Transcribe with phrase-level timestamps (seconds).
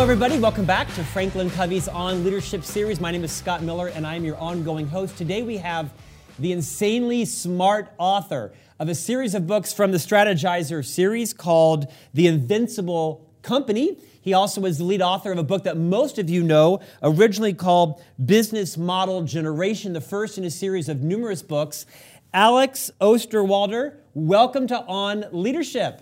[0.00, 0.38] Hello, everybody.
[0.38, 3.02] Welcome back to Franklin Covey's On Leadership series.
[3.02, 5.18] My name is Scott Miller, and I am your ongoing host.
[5.18, 5.92] Today, we have
[6.38, 12.28] the insanely smart author of a series of books from the Strategyzer series called The
[12.28, 13.98] Invincible Company.
[14.22, 17.52] He also is the lead author of a book that most of you know, originally
[17.52, 21.84] called Business Model Generation, the first in a series of numerous books.
[22.32, 26.00] Alex Osterwalder, welcome to On Leadership.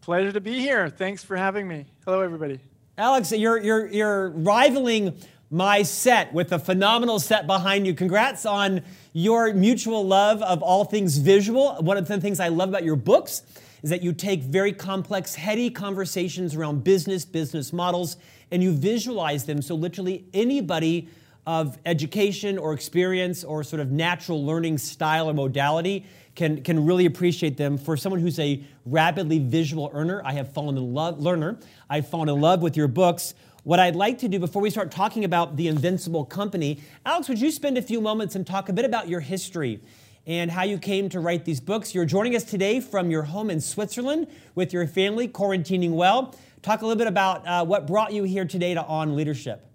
[0.00, 0.88] Pleasure to be here.
[0.88, 1.84] Thanks for having me.
[2.06, 2.58] Hello, everybody.
[2.98, 5.14] Alex, you're, you're, you're rivaling
[5.50, 7.92] my set with a phenomenal set behind you.
[7.92, 8.80] Congrats on
[9.12, 11.74] your mutual love of all things visual.
[11.80, 13.42] One of the things I love about your books
[13.82, 18.16] is that you take very complex, heady conversations around business, business models,
[18.50, 21.10] and you visualize them so literally anybody
[21.46, 27.06] of education or experience or sort of natural learning style or modality can, can really
[27.06, 27.78] appreciate them.
[27.78, 31.58] For someone who's a rapidly visual earner, I have fallen in love, learner,
[31.90, 33.34] I've fallen in love with your books.
[33.64, 37.40] What I'd like to do before we start talking about the Invincible Company, Alex, would
[37.40, 39.80] you spend a few moments and talk a bit about your history
[40.26, 41.94] and how you came to write these books?
[41.94, 46.34] You're joining us today from your home in Switzerland with your family, quarantining well.
[46.62, 49.66] Talk a little bit about uh, what brought you here today to On Leadership.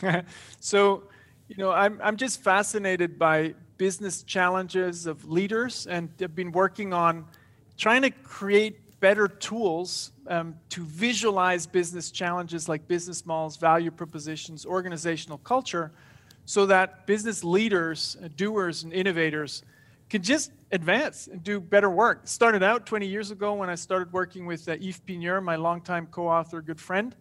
[0.60, 1.04] so,
[1.48, 6.92] you know, I'm, I'm just fascinated by business challenges of leaders and have been working
[6.92, 7.24] on
[7.78, 14.66] trying to create better tools um, to visualize business challenges like business models, value propositions,
[14.66, 15.92] organizational culture,
[16.44, 19.62] so that business leaders, uh, doers, and innovators
[20.10, 22.20] can just advance and do better work.
[22.24, 26.06] Started out 20 years ago when I started working with uh, Yves Pigneur, my longtime
[26.08, 27.16] co-author, good friend.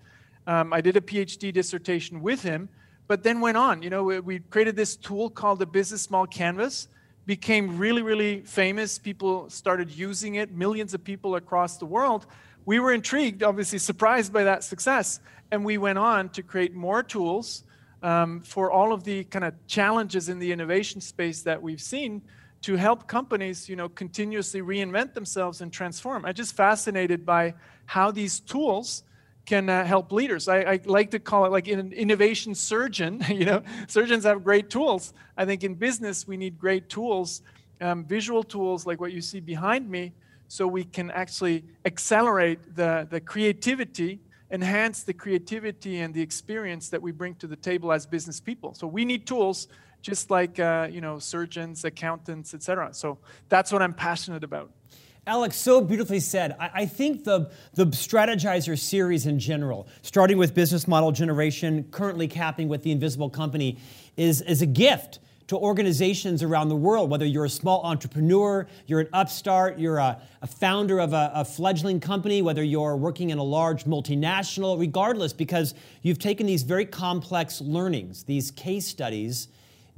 [0.45, 2.67] Um, I did a PhD dissertation with him,
[3.09, 3.81] but then went on.
[3.81, 6.87] You know, we, we created this tool called the Business Model Canvas,
[7.25, 8.99] became really, really famous.
[8.99, 12.27] People started using it, millions of people across the world.
[12.65, 15.19] We were intrigued, obviously surprised by that success,
[15.51, 17.63] and we went on to create more tools
[18.03, 22.21] um, for all of the kind of challenges in the innovation space that we've seen
[22.61, 26.25] to help companies, you know, continuously reinvent themselves and transform.
[26.25, 27.55] I'm just fascinated by
[27.87, 29.03] how these tools
[29.45, 30.47] can uh, help leaders.
[30.47, 33.23] I, I, like to call it like an innovation surgeon.
[33.29, 35.13] you know, surgeons have great tools.
[35.35, 37.41] I think in business we need great tools,
[37.81, 40.13] um, visual tools like what you see behind me,
[40.47, 44.19] so we can actually accelerate the, the creativity,
[44.51, 48.73] enhance the creativity and the experience that we bring to the table as business people.
[48.73, 49.67] So we need tools
[50.01, 52.93] just like uh, you know surgeons, accountants, etc.
[52.93, 53.17] So
[53.49, 54.71] that's what I'm passionate about.
[55.29, 56.55] Alex, so beautifully said.
[56.59, 62.27] I, I, think the, the Strategyzer series in general, starting with business model generation, currently
[62.27, 63.77] capping with the Invisible Company,
[64.17, 69.01] is, is a gift to organizations around the world, whether you're a small entrepreneur, you're
[69.01, 73.37] an upstart, you're a, a founder of a, a fledgling company, whether you're working in
[73.37, 79.47] a large multinational, regardless, because you've taken these very complex learnings, these case studies,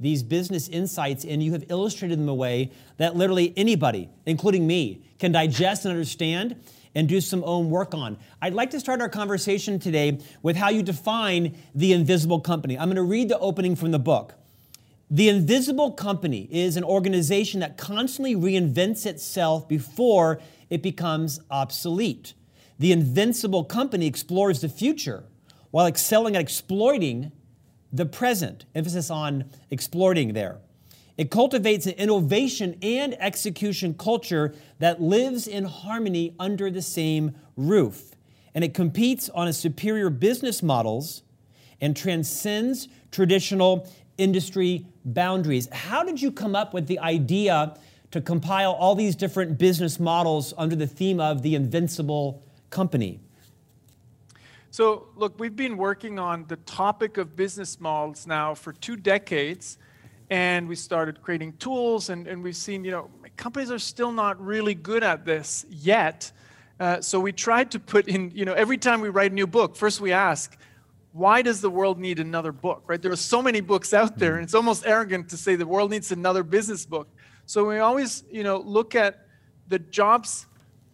[0.02, 5.02] these business insights and you have illustrated them a way that literally anybody, including me,
[5.18, 6.56] can digest and understand
[6.94, 8.18] and do some own work on.
[8.42, 12.78] I'd like to start our conversation today with how you define the invisible company.
[12.78, 14.34] I'm going to read the opening from the book.
[15.10, 22.34] The invisible company is an organization that constantly reinvents itself before it becomes obsolete.
[22.78, 25.24] The invincible company explores the future
[25.70, 27.30] while excelling at exploiting
[27.92, 30.58] the present, emphasis on exploiting there.
[31.18, 38.14] It cultivates an innovation and execution culture that lives in harmony under the same roof.
[38.54, 41.22] And it competes on a superior business models
[41.80, 45.68] and transcends traditional industry boundaries.
[45.72, 47.76] How did you come up with the idea
[48.10, 53.20] to compile all these different business models under the theme of the invincible company?
[54.72, 59.76] So, look, we've been working on the topic of business models now for two decades,
[60.30, 64.42] and we started creating tools, and, and we've seen, you know, companies are still not
[64.42, 66.32] really good at this yet.
[66.80, 69.46] Uh, so we tried to put in, you know, every time we write a new
[69.46, 70.56] book, first we ask,
[71.12, 73.02] why does the world need another book, right?
[73.02, 75.90] There are so many books out there, and it's almost arrogant to say the world
[75.90, 77.08] needs another business book.
[77.44, 79.26] So we always, you know, look at
[79.68, 80.46] the jobs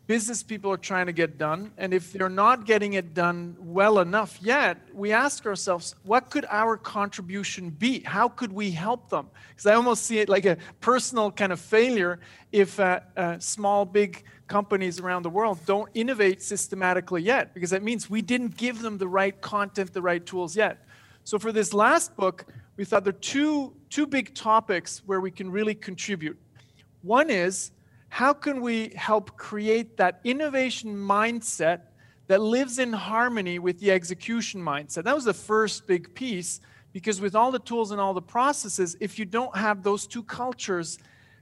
[0.08, 1.70] business people are trying to get done.
[1.76, 6.46] And if they're not getting it done well enough yet, we ask ourselves, what could
[6.48, 8.00] our contribution be?
[8.00, 9.28] How could we help them?
[9.50, 12.20] Because I almost see it like a personal kind of failure
[12.52, 17.82] if uh, uh, small, big companies around the world don't innovate systematically yet, because that
[17.82, 20.86] means we didn't give them the right content, the right tools yet.
[21.24, 22.46] So for this last book,
[22.78, 26.38] we thought there are two, two big topics where we can really contribute.
[27.02, 27.72] One is
[28.08, 31.80] how can we help create that innovation mindset
[32.28, 35.04] that lives in harmony with the execution mindset.
[35.04, 36.60] That was the first big piece
[36.92, 40.22] because with all the tools and all the processes, if you don't have those two
[40.22, 40.98] cultures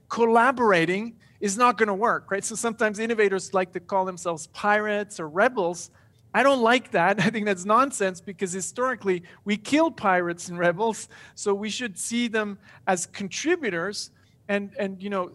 [0.09, 2.45] collaborating, is not going to work, right?
[2.45, 5.91] So sometimes innovators like to call themselves pirates or rebels.
[6.33, 7.21] I don't like that.
[7.27, 12.29] I think that's nonsense because historically we killed pirates and rebels, so we should see
[12.29, 14.13] them as contributors
[14.49, 15.33] and and you know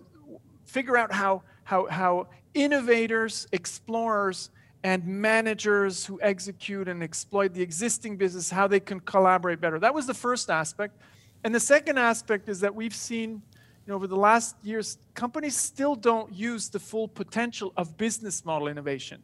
[0.71, 4.49] figure out how how how innovators, explorers
[4.83, 9.79] and managers who execute and exploit the existing business how they can collaborate better.
[9.79, 10.95] That was the first aspect.
[11.43, 13.41] And the second aspect is that we've seen
[13.85, 18.45] you know, over the last years, companies still don't use the full potential of business
[18.45, 19.21] model innovation.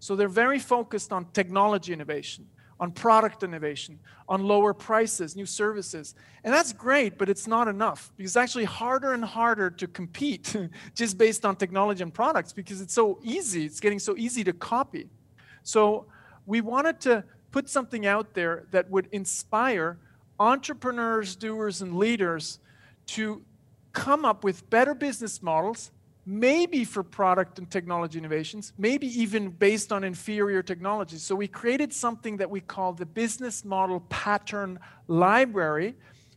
[0.00, 2.46] So they're very focused on technology innovation,
[2.80, 6.14] on product innovation, on lower prices, new services.
[6.42, 10.56] And that's great, but it's not enough because it's actually harder and harder to compete
[10.94, 13.66] just based on technology and products because it's so easy.
[13.66, 15.10] It's getting so easy to copy.
[15.62, 16.06] So
[16.46, 17.22] we wanted to
[17.52, 19.98] put something out there that would inspire
[20.38, 22.60] entrepreneurs, doers, and leaders
[23.08, 23.42] to
[23.92, 25.90] come up with better business models,
[26.30, 31.24] maybe for product and technology innovations, maybe even based on inferior technologies.
[31.24, 34.78] So we created something that we call the Business Model Pattern
[35.08, 35.96] Library,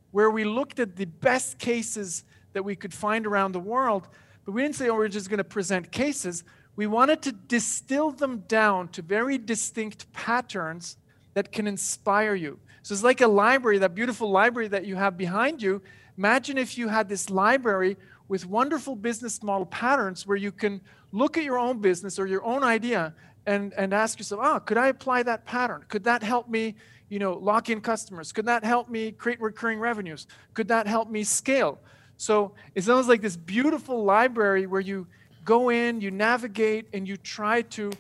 [0.10, 2.24] where we looked at the best cases
[2.54, 4.08] that we could find around the world.
[4.46, 6.44] But we didn't say, oh, we're just going to present cases.
[6.76, 10.98] We wanted to distill them down to very distinct patterns
[11.36, 12.58] that can inspire you.
[12.82, 15.84] So it's like a library, that beautiful library that you have behind you
[16.18, 20.82] Imagine if you had this library with wonderful business model patterns where you can
[21.12, 23.14] look at your own business or your own idea
[23.46, 25.84] and, and ask yourself, oh, could I apply that pattern?
[25.90, 26.76] Could that help me,
[27.10, 28.32] you know, lock in customers?
[28.32, 30.28] Could that help me create recurring revenues?
[30.54, 31.80] Could that help me scale?
[32.18, 35.08] So it's almost like this beautiful library where you
[35.44, 37.92] go in, you navigate, and you try to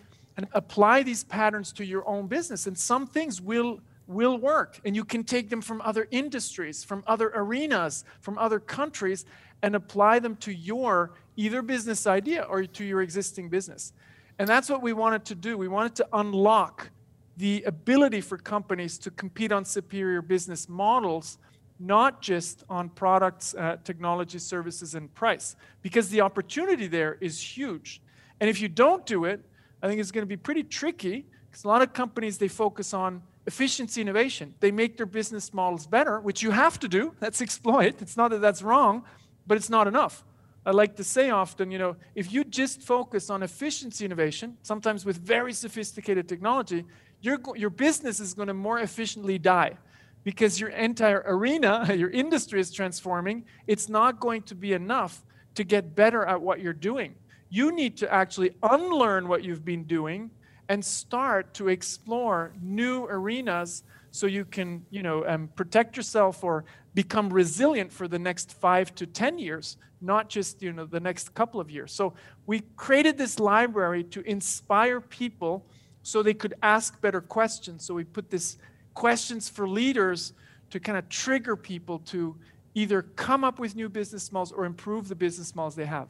[0.53, 2.65] apply these patterns to your own business.
[2.67, 4.79] And some things will will work.
[4.83, 9.25] And you can take them from other industries, from other arenas, from other countries,
[9.63, 13.93] and apply them to your either business idea or to your existing business.
[14.37, 15.57] And that's what we wanted to do.
[15.57, 16.91] We wanted to unlock
[17.37, 21.39] the ability for companies to compete on superior business models,
[21.79, 28.01] not just on products, uh, technology, services, and price, because the opportunity there is huge.
[28.39, 29.43] And if you don't do it,
[29.81, 32.93] I think it's going to be pretty tricky because a lot of companies they focus
[32.93, 34.53] on efficiency innovation.
[34.59, 37.13] They make their business models better, which you have to do.
[37.19, 38.01] That's exploit.
[38.01, 39.03] It's not that that's wrong,
[39.47, 40.23] but it's not enough.
[40.65, 45.05] I like to say often, you know, if you just focus on efficiency innovation, sometimes
[45.05, 46.85] with very sophisticated technology,
[47.21, 49.77] your, your business is going to more efficiently die
[50.23, 53.45] because your entire arena, your industry is transforming.
[53.67, 55.23] It's not going to be enough
[55.55, 57.15] to get better at what you're doing.
[57.49, 60.31] You need to actually unlearn what you've been doing
[60.73, 66.65] and start to explore new arenas so you can you know um, protect yourself or
[66.95, 71.33] become resilient for the next five to ten years not just you know the next
[71.35, 71.91] couple of years.
[71.91, 72.13] So
[72.47, 75.65] we created this library to inspire people
[76.01, 77.85] so they could ask better questions.
[77.85, 78.57] So we put this
[78.95, 80.33] questions for leaders
[80.71, 82.35] to kind of trigger people to
[82.73, 86.09] either come up with new business models or improve the business models they have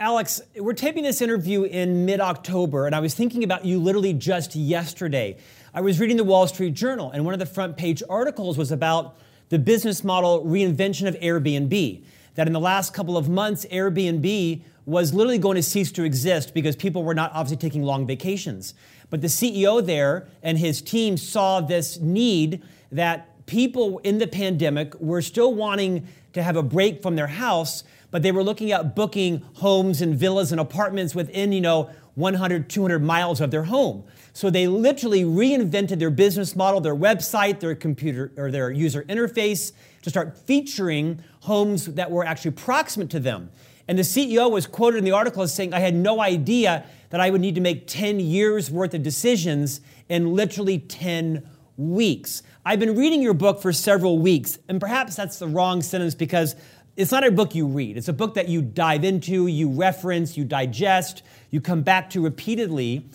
[0.00, 4.14] Alex, we're taping this interview in mid October, and I was thinking about you literally
[4.14, 5.36] just yesterday.
[5.74, 8.72] I was reading the Wall Street Journal, and one of the front page articles was
[8.72, 9.18] about
[9.50, 12.02] the business model reinvention of Airbnb.
[12.36, 16.54] That in the last couple of months, Airbnb was literally going to cease to exist
[16.54, 18.72] because people were not obviously taking long vacations.
[19.10, 24.98] But the CEO there and his team saw this need that people in the pandemic
[24.98, 28.94] were still wanting to have a break from their house but they were looking at
[28.96, 34.04] booking homes and villas and apartments within, you know, 100, 200 miles of their home.
[34.32, 39.72] So they literally reinvented their business model, their website, their computer or their user interface
[40.02, 43.50] to start featuring homes that were actually proximate to them.
[43.88, 47.20] And the CEO was quoted in the article as saying, I had no idea that
[47.20, 52.42] I would need to make 10 years worth of decisions in literally 10 weeks.
[52.64, 56.54] I've been reading your book for several weeks, and perhaps that's the wrong sentence because
[56.96, 57.96] it's not a book you read.
[57.96, 62.22] It's a book that you dive into, you reference, you digest, you come back to
[62.22, 63.06] repeatedly.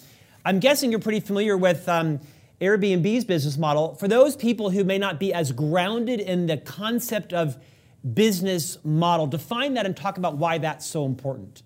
[0.44, 2.20] I'm guessing you're pretty familiar with um,
[2.62, 3.96] Airbnb's business model.
[3.96, 7.58] For those people who may not be as grounded in the concept of
[8.14, 11.64] business model, define that and talk about why that's so important.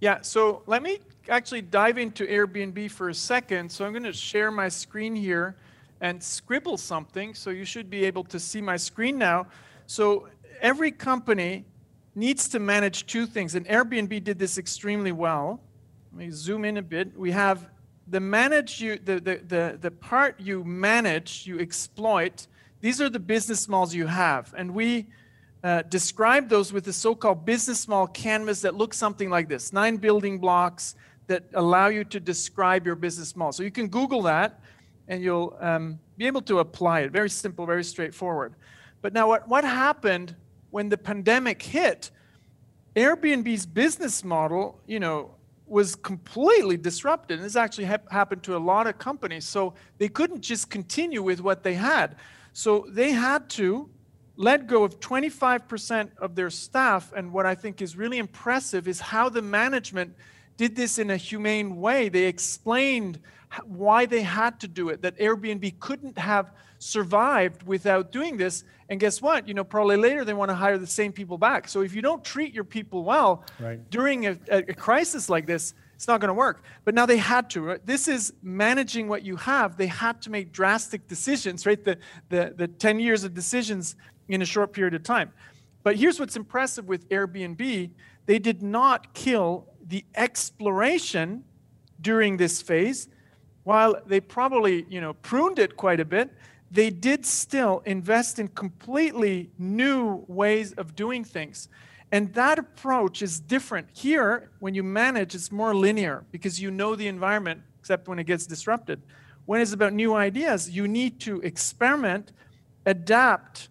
[0.00, 0.98] Yeah, so let me
[1.28, 3.70] actually dive into Airbnb for a second.
[3.70, 5.56] So I'm going to share my screen here
[6.00, 7.32] and scribble something.
[7.32, 9.46] So you should be able to see my screen now.
[9.86, 10.28] So
[10.60, 11.64] every company
[12.14, 15.60] needs to manage two things, and Airbnb did this extremely well.
[16.12, 17.16] Let me zoom in a bit.
[17.18, 17.68] We have
[18.06, 22.46] the manage you the, the, the, the part you manage, you exploit,
[22.80, 24.52] these are the business models you have.
[24.56, 25.06] And we
[25.62, 29.72] uh, describe those with the so-called business model canvas that looks something like this.
[29.72, 30.94] Nine building blocks
[31.26, 33.52] that allow you to describe your business model.
[33.52, 34.60] So you can Google that
[35.08, 37.10] and you'll um, be able to apply it.
[37.10, 38.54] Very simple, very straightforward.
[39.00, 40.36] But now what, what happened
[40.74, 42.10] when the pandemic hit?
[42.96, 45.30] Airbnb's business model, you know,
[45.68, 47.38] was completely disrupted.
[47.38, 49.46] And this actually ha- happened to a lot of companies.
[49.46, 52.16] So they couldn't just continue with what they had.
[52.52, 53.88] So they had to
[54.34, 57.12] let go of 25% of their staff.
[57.14, 60.16] And what I think is really impressive is how the management
[60.56, 62.08] did this in a humane way.
[62.08, 63.20] They explained
[63.64, 66.50] why they had to do it, that Airbnb couldn't have
[66.84, 68.62] survived without doing this.
[68.90, 69.48] And guess what?
[69.48, 71.66] You know, probably later they want to hire the same people back.
[71.66, 73.78] So if you don't treat your people well right.
[73.90, 76.62] during a, a, crisis like this, it's not going to work.
[76.84, 77.62] But now they had to.
[77.62, 77.86] Right?
[77.86, 79.78] This is managing what you have.
[79.78, 81.82] They had to make drastic decisions, right?
[81.82, 81.96] The,
[82.28, 83.96] the, the 10 years of decisions
[84.28, 85.32] in a short period of time.
[85.84, 87.90] But here's what's impressive with Airbnb
[88.26, 91.44] they did not kill the exploration
[92.00, 93.08] during this phase
[93.64, 96.30] while they probably you know pruned it quite a bit
[96.70, 101.68] they did still invest in completely new ways of doing things.
[102.10, 106.94] And that approach is different here when you manage it's more linear because you know
[106.94, 109.02] the environment except when it gets disrupted.
[109.46, 112.32] When it's about new ideas you need to experiment
[112.86, 113.68] adapt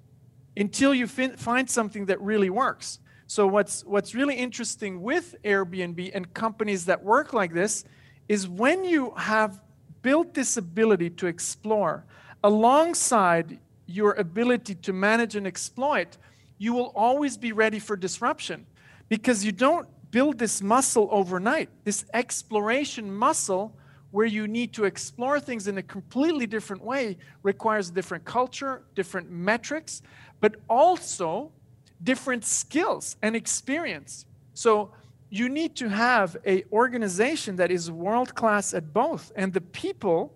[0.55, 2.99] until you fin- find something that really works.
[3.27, 7.85] So what's what's really interesting with airbnb and companies that work like this
[8.27, 9.61] is when you have
[10.01, 12.05] built this ability to explore
[12.43, 16.17] alongside your ability to manage and exploit,
[16.57, 18.65] you will always be ready for disruption
[19.09, 21.69] because you don't build this muscle overnight.
[21.83, 23.75] This exploration muscle,
[24.11, 28.83] where you need to explore things in a completely different way, requires a different culture,
[28.93, 30.01] different metrics,
[30.39, 31.51] but also
[32.03, 34.25] different skills and experience.
[34.53, 34.91] So
[35.29, 40.33] you need to have a organization that is world class at both and the people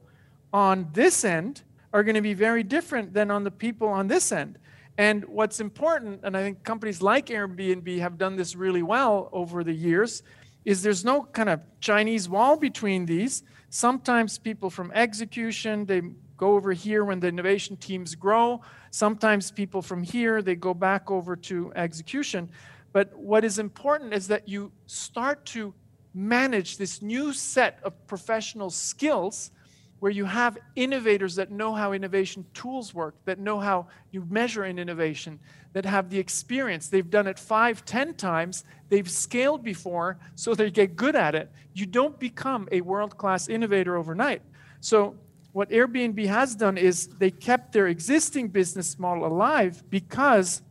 [0.52, 1.62] on this end
[1.94, 4.58] are going to be very different than on the people on this end.
[4.98, 9.64] And what's important and i think companies like airbnb have done this really well over
[9.64, 10.24] the years
[10.66, 13.44] is there's no kind of chinese wall between these.
[13.70, 16.02] Sometimes people from execution they
[16.36, 18.62] go over here when the innovation teams grow.
[18.92, 22.50] Sometimes people from here they go back over to execution.
[22.92, 25.74] But what is important is that you start to
[26.14, 29.52] manage this new set of professional skills
[30.00, 34.64] where you have innovators that know how innovation tools work, that know how you measure
[34.64, 35.40] an innovation,
[35.74, 36.88] that have the experience.
[36.88, 41.52] They've done it five, ten times, they've scaled before, so they get good at it.
[41.74, 44.42] You don't become a world class innovator overnight.
[44.82, 45.16] So,
[45.54, 50.62] what Airbnb has done is they kept their existing business model alive because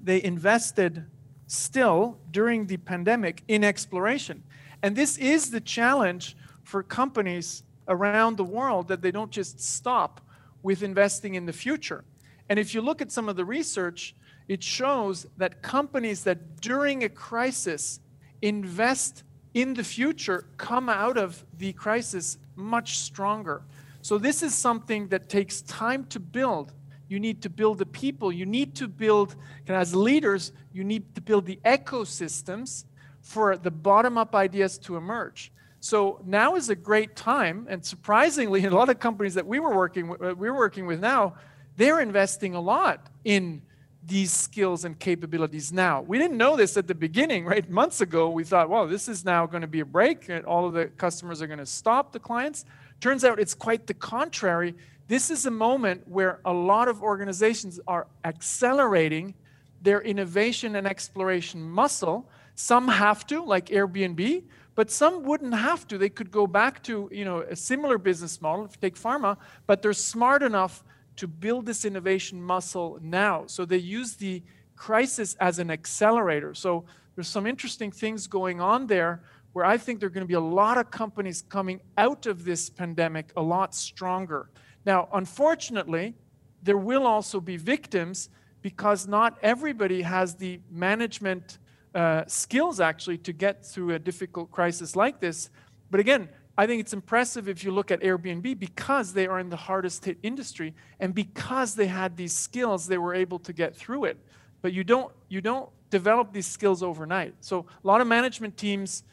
[0.00, 1.04] they invested
[1.48, 4.44] still during the pandemic in exploration.
[4.82, 10.20] And this is the challenge for companies around the world that they don't just stop
[10.62, 12.04] with investing in the future.
[12.48, 14.14] And if you look at some of the research,
[14.48, 18.00] it shows that companies that during a crisis
[18.42, 19.22] invest
[19.54, 23.62] in the future come out of the crisis much stronger.
[24.02, 26.72] So, this is something that takes time to build
[27.08, 28.32] you need to build the people.
[28.32, 29.36] You need to build,
[29.68, 32.84] as leaders, you need to build the ecosystems
[33.20, 35.52] for the bottom up ideas to emerge.
[35.84, 39.76] So now is a great time, and surprisingly, a lot of companies that we were
[39.76, 41.34] working with, uh, we're working with now,
[41.76, 43.60] they're investing a lot in
[44.02, 46.00] these skills and capabilities now.
[46.00, 47.68] We didn't know this at the beginning, right?
[47.68, 50.66] Months ago, we thought, well, this is now going to be a break, and all
[50.66, 52.64] of the customers are going to stop the clients.
[53.02, 54.74] Turns out it's quite the contrary.
[55.08, 59.34] This is a moment where a lot of organizations are accelerating
[59.82, 62.26] their innovation and exploration muscle.
[62.54, 64.44] Some have to, like Airbnb,
[64.74, 65.98] but some wouldn't have to.
[65.98, 69.92] They could go back to you know a similar business model, take pharma, but they're
[69.92, 70.84] smart enough
[71.16, 73.44] to build this innovation muscle now.
[73.46, 74.42] So they use the
[74.76, 76.54] crisis as an accelerator.
[76.54, 80.28] So there's some interesting things going on there where I think there are going to
[80.28, 84.50] be a lot of companies coming out of this pandemic a lot stronger.
[84.84, 86.14] Now, unfortunately,
[86.62, 88.30] there will also be victims
[88.62, 91.58] because not everybody has the management
[91.94, 95.50] uh, skills actually to get through a difficult crisis like this.
[95.90, 99.48] But again, I think it's impressive if you look at Airbnb because they are in
[99.48, 103.74] the hardest hit industry and because they had these skills, they were able to get
[103.74, 104.18] through it.
[104.62, 107.34] But you don't you don't develop these skills overnight.
[107.40, 109.04] So a lot of management teams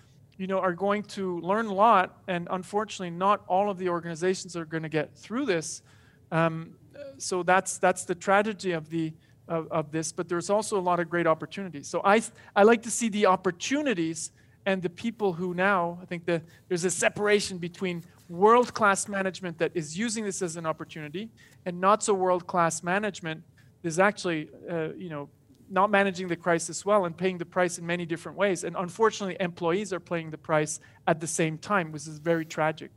[0.41, 4.55] you know, are going to learn a lot, and unfortunately, not all of the organizations
[4.55, 5.83] are going to get through this.
[6.31, 6.71] Um,
[7.19, 9.13] so that's that's the tragedy of the
[9.51, 10.12] of, of, this.
[10.12, 11.88] But there's also a lot of great opportunities.
[11.88, 12.22] So I
[12.55, 14.31] I like to see the opportunities
[14.65, 19.58] and the people who now I think that there's a separation between world class management
[19.58, 21.29] that is using this as an opportunity
[21.65, 23.43] and not so world class management
[23.84, 25.29] is actually uh, you know
[25.70, 28.65] not managing the crisis well and paying the price in many different ways.
[28.65, 32.91] And unfortunately, employees are paying the price at the same time, which is very tragic.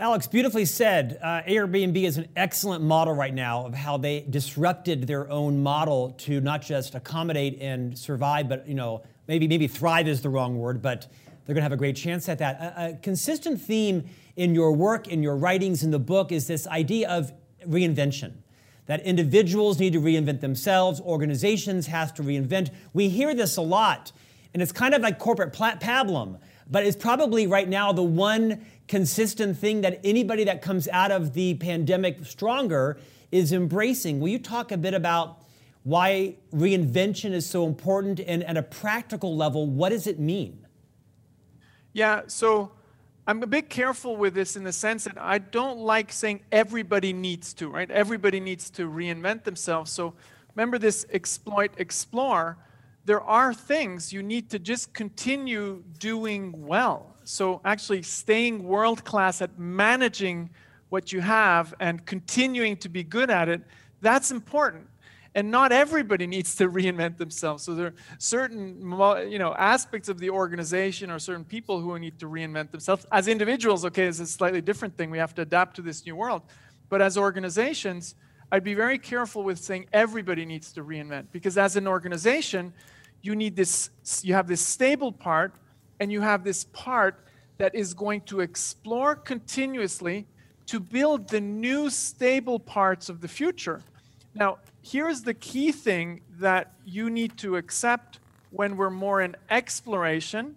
[0.00, 1.18] Alex, beautifully said.
[1.20, 6.12] Uh, Airbnb is an excellent model right now of how they disrupted their own model
[6.12, 10.56] to not just accommodate and survive, but you know maybe maybe thrive is the wrong
[10.56, 11.06] word, but
[11.44, 12.58] they're going to have a great chance at that.
[12.58, 16.66] A, a consistent theme in your work, in your writings, in the book is this
[16.66, 17.30] idea of
[17.68, 18.32] reinvention
[18.86, 22.70] that individuals need to reinvent themselves, organizations have to reinvent.
[22.94, 24.12] We hear this a lot,
[24.52, 26.38] and it's kind of like corporate pablum,
[26.68, 31.34] but it's probably right now the one consistent thing that anybody that comes out of
[31.34, 32.98] the pandemic stronger
[33.30, 34.20] is embracing.
[34.20, 35.38] Will you talk a bit about
[35.82, 40.66] why reinvention is so important and at a practical level, what does it mean?
[41.92, 42.72] Yeah, so
[43.26, 47.12] I'm a bit careful with this in the sense that I don't like saying everybody
[47.12, 47.90] needs to, right?
[47.90, 49.90] Everybody needs to reinvent themselves.
[49.90, 50.14] So
[50.54, 52.58] remember this exploit, explore.
[53.10, 57.16] There are things you need to just continue doing well.
[57.24, 60.50] So actually staying world class at managing
[60.90, 63.62] what you have and continuing to be good at it,
[64.00, 64.86] that's important.
[65.34, 67.64] And not everybody needs to reinvent themselves.
[67.64, 68.80] So there are certain
[69.28, 73.06] you know aspects of the organization or certain people who need to reinvent themselves.
[73.10, 75.10] As individuals okay it's a slightly different thing.
[75.10, 76.42] We have to adapt to this new world.
[76.88, 78.14] But as organizations
[78.52, 81.26] i'd be very careful with saying everybody needs to reinvent.
[81.32, 82.72] Because as an organization
[83.22, 83.90] you need this
[84.22, 85.54] you have this stable part
[85.98, 87.24] and you have this part
[87.58, 90.26] that is going to explore continuously
[90.66, 93.82] to build the new stable parts of the future.
[94.34, 98.18] Now here's the key thing that you need to accept
[98.50, 100.56] when we're more in exploration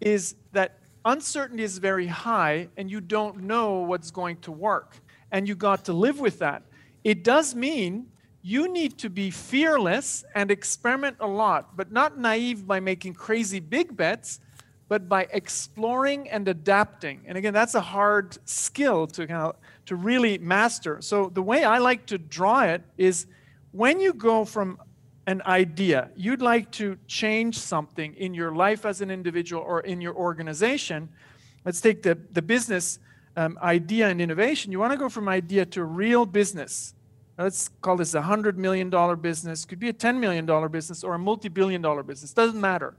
[0.00, 4.96] is that uncertainty is very high and you don't know what's going to work
[5.30, 6.62] and you got to live with that.
[7.02, 8.06] It does mean
[8.42, 13.60] you need to be fearless and experiment a lot but not naive by making crazy
[13.60, 14.40] big bets
[14.88, 19.96] but by exploring and adapting and again that's a hard skill to kind of, to
[19.96, 23.26] really master so the way i like to draw it is
[23.72, 24.78] when you go from
[25.26, 30.00] an idea, you'd like to change something in your life as an individual or in
[30.00, 31.08] your organization.
[31.64, 32.98] Let's take the, the business
[33.36, 34.72] um, idea and innovation.
[34.72, 36.94] You want to go from idea to real business.
[37.42, 41.18] Let's call this a $100 million business, could be a $10 million business or a
[41.18, 42.94] multi billion dollar business, doesn't matter.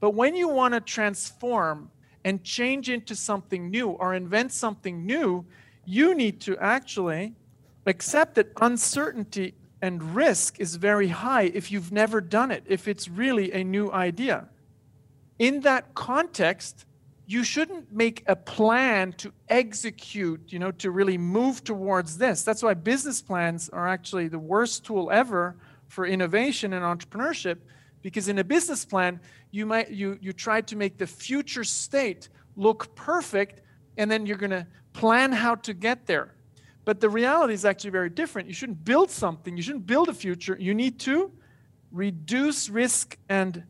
[0.00, 1.90] But when you want to transform
[2.24, 5.44] and change into something new or invent something new,
[5.84, 7.34] you need to actually
[7.86, 13.08] accept that uncertainty and risk is very high if you've never done it, if it's
[13.08, 14.48] really a new idea.
[15.38, 16.84] In that context,
[17.30, 22.42] you shouldn't make a plan to execute, you know, to really move towards this.
[22.42, 25.54] That's why business plans are actually the worst tool ever
[25.86, 27.58] for innovation and entrepreneurship
[28.02, 29.20] because in a business plan,
[29.52, 33.62] you might you you try to make the future state look perfect
[33.96, 36.34] and then you're going to plan how to get there.
[36.84, 38.48] But the reality is actually very different.
[38.48, 40.56] You shouldn't build something, you shouldn't build a future.
[40.58, 41.30] You need to
[41.92, 43.62] reduce risk and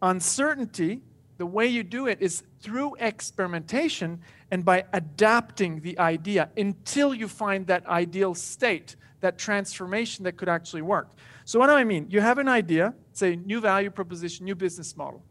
[0.00, 1.02] uncertainty.
[1.38, 4.20] The way you do it is through experimentation
[4.50, 10.48] and by adapting the idea until you find that ideal state, that transformation that could
[10.48, 11.08] actually work.
[11.44, 12.06] So, what do I mean?
[12.10, 15.24] You have an idea, say, new value proposition, new business model.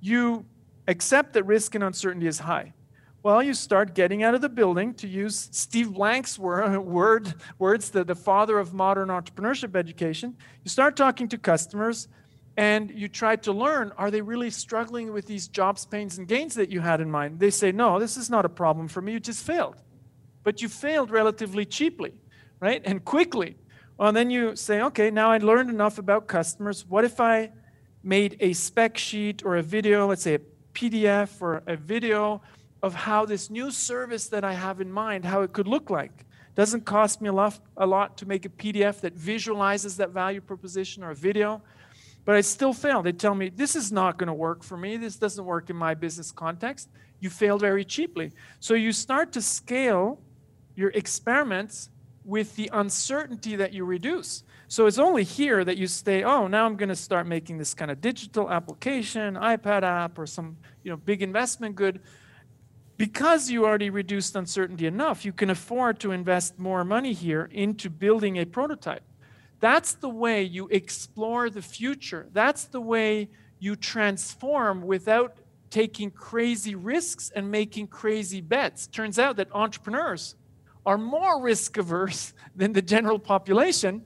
[0.00, 0.44] You
[0.88, 2.72] accept that risk and uncertainty is high.
[3.22, 8.04] Well, you start getting out of the building, to use Steve Blank's word, words, the,
[8.04, 10.36] the father of modern entrepreneurship education.
[10.64, 12.08] You start talking to customers
[12.56, 16.54] and you try to learn are they really struggling with these jobs, pains, and gains
[16.54, 17.38] that you had in mind?
[17.38, 19.12] They say, no, this is not a problem for me.
[19.12, 19.76] You just failed.
[20.42, 22.14] But you failed relatively cheaply,
[22.60, 22.82] right?
[22.84, 23.56] And quickly.
[23.98, 26.86] Well, then you say, okay, now I learned enough about customers.
[26.86, 27.50] What if I
[28.02, 30.40] made a spec sheet or a video, let's say a
[30.74, 32.40] PDF or a video?
[32.82, 36.24] of how this new service that I have in mind, how it could look like.
[36.54, 40.40] Doesn't cost me a lot, a lot to make a PDF that visualizes that value
[40.40, 41.62] proposition or a video,
[42.24, 43.02] but I still fail.
[43.02, 44.96] They tell me, this is not going to work for me.
[44.96, 46.88] This doesn't work in my business context.
[47.18, 48.32] You failed very cheaply.
[48.60, 50.20] So you start to scale
[50.74, 51.90] your experiments
[52.24, 54.44] with the uncertainty that you reduce.
[54.68, 57.74] So it's only here that you say, oh, now I'm going to start making this
[57.74, 62.00] kind of digital application, iPad app, or some you know big investment good.
[62.96, 67.88] Because you already reduced uncertainty enough, you can afford to invest more money here into
[67.88, 69.02] building a prototype.
[69.60, 72.26] That's the way you explore the future.
[72.32, 75.36] That's the way you transform without
[75.68, 78.86] taking crazy risks and making crazy bets.
[78.86, 80.34] Turns out that entrepreneurs
[80.84, 84.02] are more risk averse than the general population,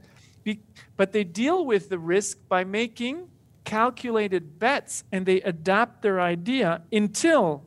[0.97, 3.29] but they deal with the risk by making
[3.65, 7.63] calculated bets and they adapt their idea until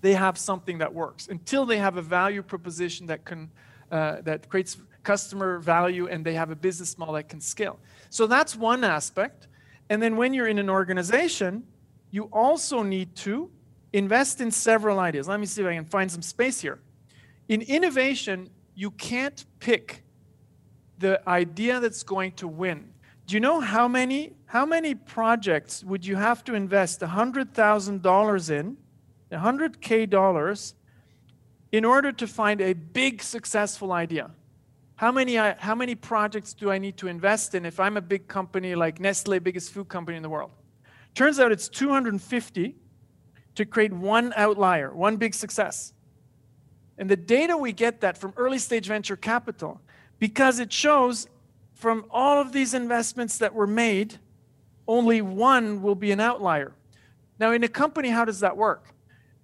[0.00, 3.50] they have something that works, until they have a value proposition that can
[3.90, 4.76] uh, that creates
[5.08, 7.76] customer value and they have a business model that can scale.
[8.10, 9.48] So that's one aspect.
[9.88, 11.62] And then when you're in an organization,
[12.10, 13.50] you also need to
[13.94, 15.26] invest in several ideas.
[15.26, 16.78] Let me see if I can find some space here.
[17.48, 20.04] In innovation, you can't pick
[20.98, 22.78] the idea that's going to win.
[23.26, 28.76] Do you know how many how many projects would you have to invest $100,000 in,
[29.32, 30.74] 100k dollars
[31.72, 34.30] in order to find a big successful idea?
[34.98, 38.26] How many, how many projects do I need to invest in if I'm a big
[38.26, 40.50] company like Nestle, biggest food company in the world?
[41.14, 42.74] Turns out it's 250
[43.54, 45.92] to create one outlier, one big success.
[46.98, 49.80] And the data we get that from early stage venture capital,
[50.18, 51.28] because it shows
[51.74, 54.18] from all of these investments that were made,
[54.88, 56.72] only one will be an outlier.
[57.38, 58.92] Now, in a company, how does that work?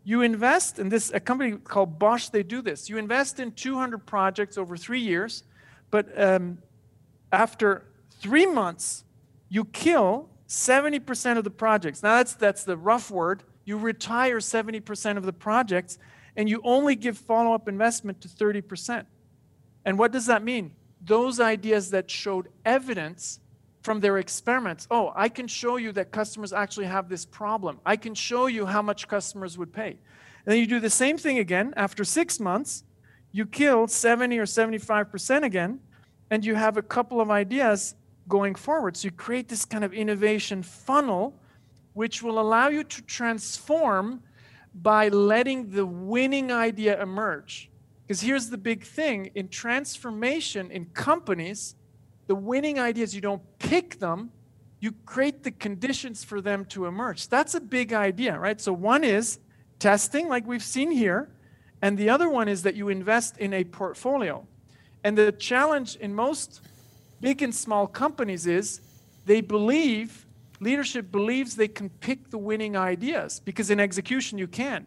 [0.05, 2.91] You invest in this, a company called Bosch, they do this.
[2.91, 5.45] You invest in 200 projects over three years,
[5.91, 6.59] but um,
[7.33, 7.87] after
[8.21, 9.05] three months,
[9.49, 12.03] you kill 70% of the projects.
[12.03, 13.43] Now, that's, that's the rough word.
[13.65, 15.99] You retire 70% of the projects
[16.37, 19.07] and you only give follow up investment to 30%.
[19.85, 20.73] And what does that mean?
[21.01, 23.41] Those ideas that showed evidence
[23.85, 24.89] from their experiments.
[24.91, 27.81] Oh, I can show you that customers actually have this problem.
[27.85, 29.91] I can show you how much customers would pay.
[29.91, 31.75] And then you do the same thing again.
[31.77, 32.85] After six months,
[33.31, 35.81] you kill 70 or 75% again,
[36.31, 37.95] and you have a couple of ideas
[38.27, 38.97] going forward.
[38.97, 41.39] So you create this kind of innovation funnel,
[41.93, 44.23] which will allow you to transform
[44.75, 47.71] by letting the winning idea emerge.
[48.07, 51.75] Because here's the big thing in transformation in companies,
[52.27, 54.31] the winning ideas, you don't pick them,
[54.81, 57.29] you create the conditions for them to emerge.
[57.29, 58.61] That's a big idea, right?
[58.61, 59.39] So, one is
[59.79, 61.31] testing, like we've seen here,
[61.83, 64.47] and the other one is that you invest in a portfolio.
[65.03, 66.63] And the challenge in most
[67.21, 68.81] big and small companies is
[69.27, 70.27] they believe,
[70.61, 74.87] leadership believes they can pick the winning ideas because in execution you can.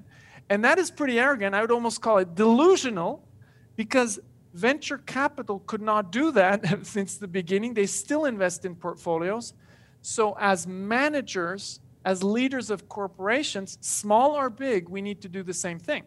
[0.49, 1.53] And that is pretty arrogant.
[1.53, 3.23] I would almost call it delusional
[3.75, 4.19] because
[4.57, 7.73] venture capital could not do that since the beginning.
[7.73, 9.53] They still invest in portfolios.
[10.01, 15.53] So, as managers, as leaders of corporations, small or big, we need to do the
[15.53, 16.03] same thing.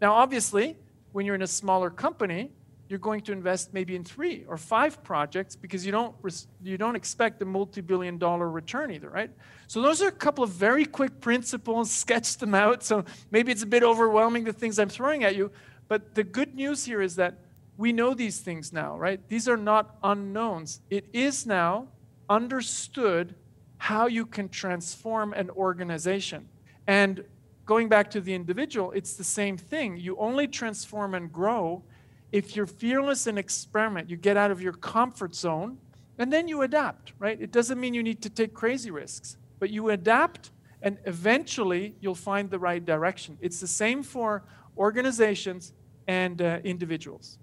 [0.00, 0.76] Now, obviously,
[1.12, 2.52] when you're in a smaller company,
[2.88, 6.14] you're going to invest maybe in three or five projects because you don't
[6.60, 9.30] you don't expect a multi-billion dollar return either right
[9.68, 13.62] so those are a couple of very quick principles sketch them out so maybe it's
[13.62, 15.52] a bit overwhelming the things i'm throwing at you
[15.86, 17.38] but the good news here is that
[17.80, 21.86] we know these things now right these are not unknowns it is now
[22.28, 23.34] understood
[23.78, 26.48] how you can transform an organization
[26.86, 27.24] and
[27.64, 31.82] going back to the individual it's the same thing you only transform and grow
[32.32, 35.78] if you're fearless and experiment, you get out of your comfort zone
[36.18, 37.40] and then you adapt, right?
[37.40, 40.50] It doesn't mean you need to take crazy risks, but you adapt
[40.82, 43.36] and eventually you'll find the right direction.
[43.40, 44.44] It's the same for
[44.76, 45.72] organizations
[46.06, 47.38] and uh, individuals.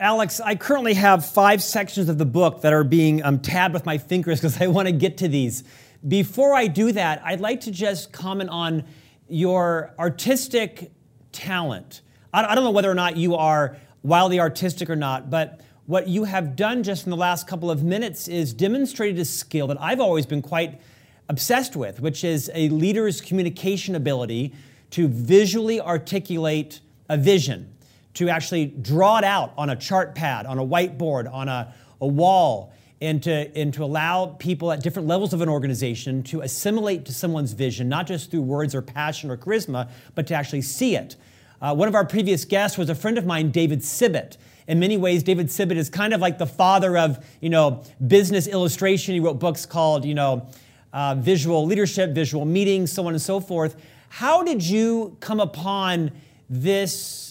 [0.00, 3.86] Alex, I currently have five sections of the book that are being um, tabbed with
[3.86, 5.62] my fingers because I want to get to these.
[6.06, 8.84] Before I do that, I'd like to just comment on
[9.28, 10.90] your artistic
[11.30, 12.02] talent.
[12.32, 16.24] I don't know whether or not you are wildly artistic or not, but what you
[16.24, 20.00] have done just in the last couple of minutes is demonstrated a skill that I've
[20.00, 20.80] always been quite
[21.28, 24.52] obsessed with, which is a leader's communication ability
[24.90, 27.73] to visually articulate a vision,
[28.14, 32.06] to actually draw it out on a chart pad, on a whiteboard, on a, a
[32.06, 37.04] wall, and to, and to allow people at different levels of an organization to assimilate
[37.04, 40.96] to someone's vision, not just through words or passion or charisma, but to actually see
[40.96, 41.16] it.
[41.60, 44.36] Uh, one of our previous guests was a friend of mine, David Sibbet.
[44.66, 48.46] In many ways, David Sibbet is kind of like the father of, you know, business
[48.46, 49.14] illustration.
[49.14, 50.48] He wrote books called, you know,
[50.92, 53.76] uh, Visual Leadership, Visual Meetings, so on and so forth.
[54.08, 56.12] How did you come upon
[56.48, 57.23] this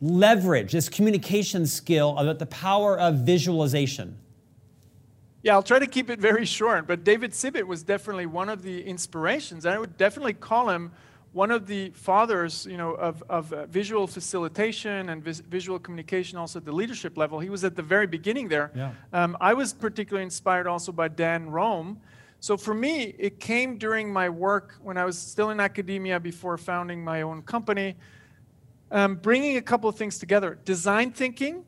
[0.00, 4.18] leverage, this communication skill about the power of visualization?
[5.42, 6.86] Yeah, I'll try to keep it very short.
[6.86, 9.66] But David Sibbet was definitely one of the inspirations.
[9.66, 10.90] I would definitely call him
[11.32, 16.38] one of the fathers, you know, of, of uh, visual facilitation and vis- visual communication,
[16.38, 17.40] also at the leadership level.
[17.40, 18.70] He was at the very beginning there.
[18.74, 18.92] Yeah.
[19.12, 22.00] Um, I was particularly inspired also by Dan Roam.
[22.38, 26.56] So for me, it came during my work when I was still in academia before
[26.56, 27.96] founding my own company,
[28.90, 31.64] um, bringing a couple of things together: design thinking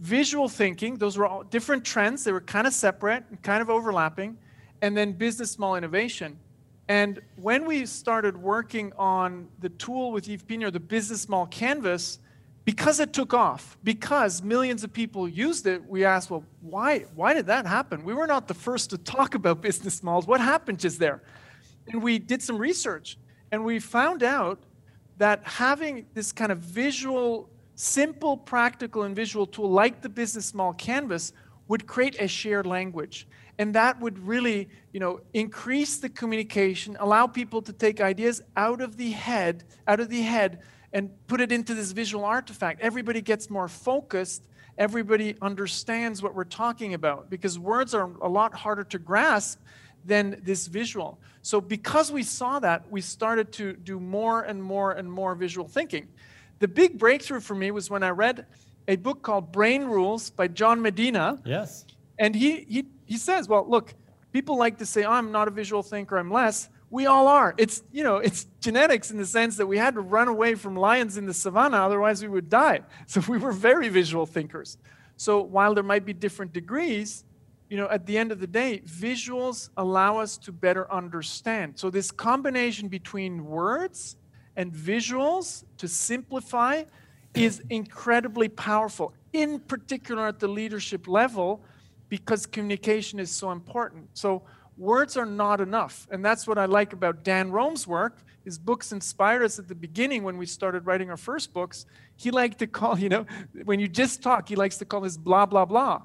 [0.00, 2.24] visual thinking, those were all different trends.
[2.24, 4.36] They were kind of separate and kind of overlapping.
[4.82, 6.38] And then business model innovation.
[6.88, 12.18] And when we started working on the tool with Yves Pigneur, the business model canvas,
[12.64, 17.32] because it took off, because millions of people used it, we asked, well, why, why
[17.32, 18.04] did that happen?
[18.04, 20.26] We were not the first to talk about business models.
[20.26, 21.22] What happened just there?
[21.88, 23.18] And we did some research
[23.50, 24.58] and we found out
[25.18, 30.72] that having this kind of visual simple, practical, and visual tool like the Business Model
[30.74, 31.32] Canvas
[31.68, 33.28] would create a shared language.
[33.58, 38.80] And that would really, you know, increase the communication, allow people to take ideas out
[38.80, 40.60] of the head, out of the head,
[40.92, 42.80] and put it into this visual artifact.
[42.80, 44.46] Everybody gets more focused.
[44.78, 49.60] Everybody understands what we're talking about because words are a lot harder to grasp
[50.04, 51.18] than this visual.
[51.46, 55.68] So, because we saw that, we started to do more and more and more visual
[55.68, 56.08] thinking.
[56.58, 58.46] The big breakthrough for me was when I read
[58.88, 61.38] a book called Brain Rules by John Medina.
[61.44, 61.86] Yes.
[62.18, 63.94] And he, he, he says, well, look,
[64.32, 66.68] people like to say, oh, I'm not a visual thinker, I'm less.
[66.90, 67.54] We all are.
[67.58, 70.74] It's, you know, it's genetics in the sense that we had to run away from
[70.74, 72.80] lions in the savannah, otherwise we would die.
[73.06, 74.78] So we were very visual thinkers.
[75.16, 77.22] So while there might be different degrees,
[77.68, 81.78] you know, at the end of the day, visuals allow us to better understand.
[81.78, 84.16] So this combination between words
[84.56, 86.84] and visuals to simplify
[87.34, 91.62] is incredibly powerful, in particular at the leadership level,
[92.08, 94.08] because communication is so important.
[94.14, 94.42] So
[94.78, 96.06] words are not enough.
[96.10, 98.22] And that's what I like about Dan Roam's work.
[98.44, 101.84] His books inspired us at the beginning when we started writing our first books.
[102.14, 103.26] He liked to call, you know,
[103.64, 106.02] when you just talk, he likes to call this blah, blah, blah.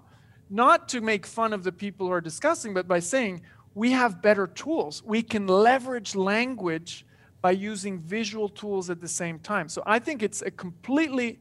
[0.54, 3.42] Not to make fun of the people who are discussing, but by saying,
[3.74, 5.02] we have better tools.
[5.04, 7.06] We can leverage language
[7.42, 9.70] by using visual tools at the same time.
[9.70, 11.40] So I think it's a completely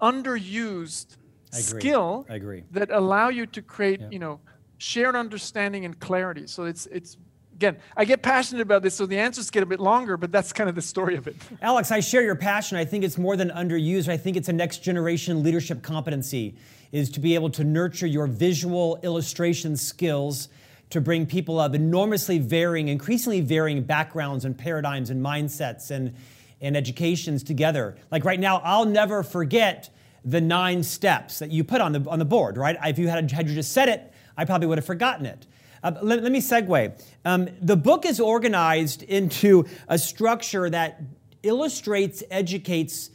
[0.00, 1.16] underused
[1.52, 2.64] I skill I agree.
[2.72, 4.08] that allow you to create, Yeah.
[4.10, 4.40] you know,
[4.78, 6.46] shared understanding and clarity.
[6.46, 7.16] So it's it's
[7.54, 10.52] again, I get passionate about this, so the answers get a bit longer, but that's
[10.52, 11.36] kind of the story of it.
[11.62, 12.78] Alex, I share your passion.
[12.78, 14.08] I think it's more than underused.
[14.08, 16.54] I think it's a next generation leadership competency
[16.92, 20.48] is to be able to nurture your visual illustration skills
[20.90, 26.14] to bring people of enormously varying, increasingly varying backgrounds and paradigms and mindsets and,
[26.60, 27.96] and educations together.
[28.10, 29.90] Like right now, I'll never forget
[30.24, 32.76] the nine steps that you put on the, on the board, right?
[32.84, 35.46] If you had, had you just said it, I probably would have forgotten it.
[35.82, 37.00] Uh, let, let, me segue.
[37.24, 41.00] Um, the book is organized into a structure that
[41.42, 43.10] illustrates, educates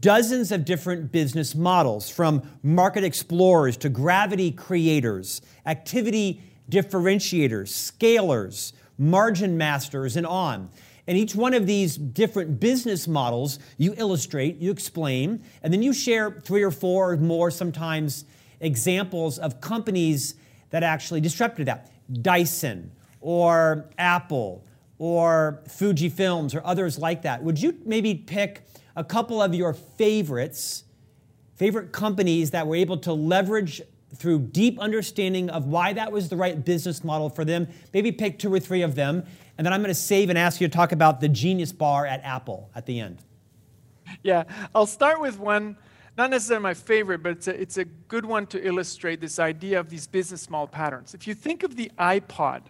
[0.00, 9.56] dozens of different business models from market explorers to gravity creators, activity differentiators, scalers, margin
[9.56, 10.68] masters, and on.
[11.06, 15.94] And each one of these different business models, you illustrate, you explain, and then you
[15.94, 18.26] share three or four or more sometimes
[18.60, 20.34] examples of companies
[20.70, 21.90] that actually disrupted that.
[22.20, 24.66] Dyson or Apple
[24.98, 27.42] or Fujifilms or others like that.
[27.42, 28.66] Would you maybe pick
[28.98, 30.82] a couple of your favorites,
[31.54, 33.80] favorite companies that were able to leverage
[34.16, 37.68] through deep understanding of why that was the right business model for them.
[37.94, 39.24] Maybe pick two or three of them.
[39.56, 42.06] And then I'm going to save and ask you to talk about the Genius Bar
[42.06, 43.22] at Apple at the end.
[44.24, 45.76] Yeah, I'll start with one,
[46.16, 49.78] not necessarily my favorite, but it's a, it's a good one to illustrate this idea
[49.78, 51.14] of these business model patterns.
[51.14, 52.62] If you think of the iPod,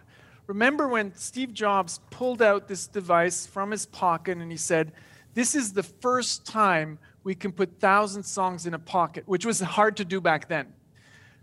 [0.45, 4.91] remember when Steve Jobs pulled out this device from his pocket and he said,
[5.33, 9.59] This is the first time we can put thousand songs in a pocket, which was
[9.59, 10.73] hard to do back then.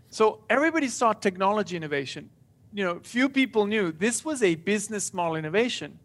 [0.09, 2.29] So everybody saw technology innovation.
[2.73, 5.99] You know, few people knew this was a business model innovation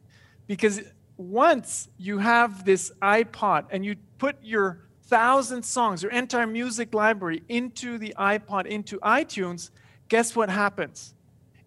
[0.46, 0.80] because
[1.16, 7.42] once you have this iPod and you put your thousand songs, your entire music library
[7.48, 9.70] into the iPod, into iTunes,
[10.08, 11.14] guess what happens?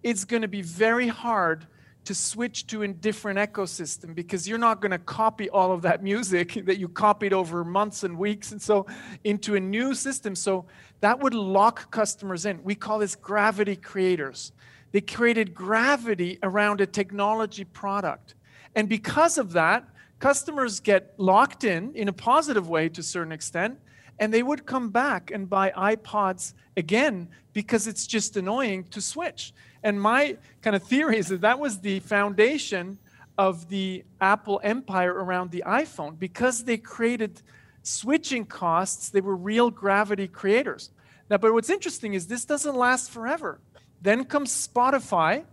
[0.04, 1.68] It's going to be very hard
[2.06, 6.04] to switch to a different ecosystem because you're not going to copy all of that
[6.04, 8.86] music that you copied over months and weeks and so
[9.24, 10.36] into a new system.
[10.36, 10.66] So
[11.02, 12.64] that would lock customers in.
[12.64, 14.52] We call this gravity creators.
[14.92, 18.36] They created gravity around a technology product.
[18.76, 19.88] And because of that,
[20.20, 23.80] customers get locked in in a positive way to a certain extent.
[24.18, 29.54] and they would come back and buy iPods again because it's just annoying to switch.
[29.86, 32.98] And my kind of theory is that that was the foundation
[33.38, 37.44] of the Apple empire around the iPhone because they created
[37.84, 40.90] switching costs, they were real gravity creators.
[41.30, 43.60] Now, but what's interesting is this doesn't last forever.
[44.02, 45.46] Then comes Spotify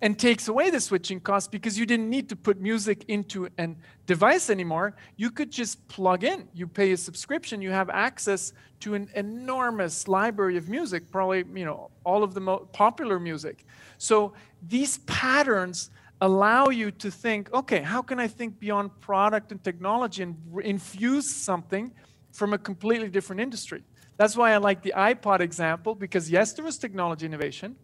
[0.00, 3.70] and takes away the switching cost because you didn't need to put music into a
[4.06, 4.94] device anymore.
[5.16, 6.48] You could just plug in.
[6.54, 11.66] You pay a subscription, you have access to an enormous library of music, probably, you
[11.66, 13.64] know, all of the most popular music.
[14.00, 14.32] So
[14.66, 15.90] these patterns
[16.22, 21.28] allow you to think, okay, how can I think beyond product and technology and infuse
[21.28, 21.92] something
[22.32, 23.82] from a completely different industry?
[24.16, 27.76] That's why I like the iPod example because yes, there was technology innovation,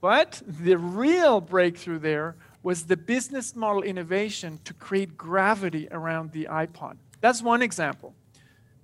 [0.00, 6.46] but the real breakthrough there was the business model innovation to create gravity around the
[6.48, 6.96] iPod.
[7.20, 8.14] That's one example.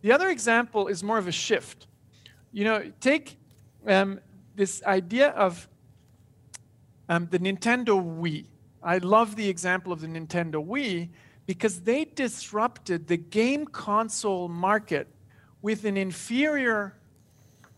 [0.01, 1.87] The other example is more of a shift.
[2.51, 3.39] You know, take
[3.87, 4.19] um,
[4.57, 5.69] this idea of
[7.13, 8.47] um, the Nintendo Wii.
[8.83, 11.11] I love the example of the Nintendo Wii
[11.47, 15.09] because they disrupted the game console market
[15.61, 16.97] with an inferior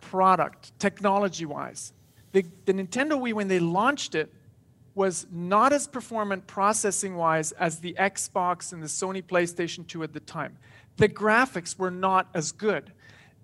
[0.00, 1.92] product technology wise
[2.34, 4.30] the, the Nintendo Wii, when they launched it,
[4.96, 10.12] was not as performant processing wise as the Xbox and the Sony PlayStation 2 at
[10.12, 10.58] the time.
[10.96, 12.92] The graphics were not as good.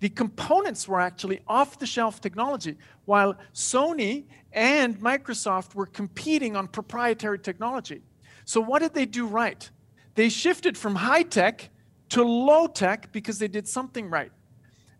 [0.01, 6.67] The components were actually off the shelf technology, while Sony and Microsoft were competing on
[6.67, 8.01] proprietary technology.
[8.43, 9.69] So, what did they do right?
[10.15, 11.69] They shifted from high tech
[12.09, 14.31] to low tech because they did something right.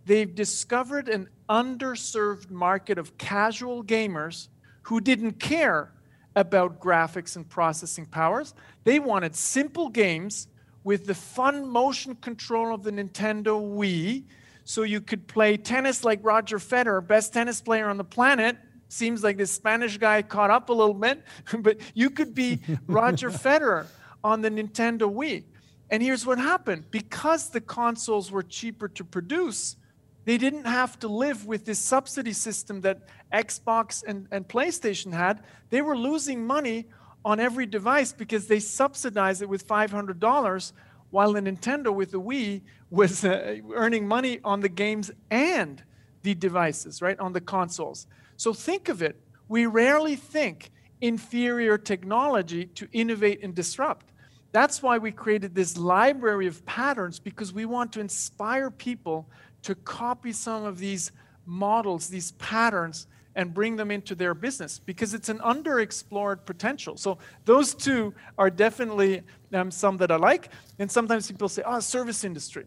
[0.06, 4.50] They've discovered an underserved market of casual gamers
[4.84, 5.94] who didn't care
[6.36, 8.54] about graphics and processing powers.
[8.84, 10.48] They wanted simple games
[10.84, 14.26] with the fun motion control of the Nintendo Wii
[14.64, 18.58] so you could play tennis like Roger Federer, best tennis player on the planet.
[18.88, 21.24] Seems like this Spanish guy caught up a little bit,
[21.60, 23.88] but you could be Roger Federer
[24.24, 25.44] on the Nintendo Wii.
[25.90, 29.76] And here's what happened because the consoles were cheaper to produce,
[30.24, 33.02] they didn't have to live with this subsidy system that
[33.34, 35.44] Xbox and, and PlayStation had.
[35.70, 36.86] They were losing money
[37.26, 40.72] on every device because they subsidized it with $500,
[41.12, 45.84] while the Nintendo with the Wii was uh, earning money on the games and
[46.24, 48.08] the devices, right, on the consoles.
[48.38, 49.22] So think of it.
[49.48, 50.72] We rarely think
[51.02, 54.12] inferior technology to innovate and disrupt.
[54.52, 59.28] That's why we created this library of patterns because we want to inspire people
[59.64, 61.12] to copy some of these
[61.46, 66.98] models, these patterns, and bring them into their business because it's an underexplored potential.
[66.98, 69.22] So those two are definitely
[69.54, 70.50] um, some that I like.
[70.80, 72.66] And sometimes people say, "Oh, service industry."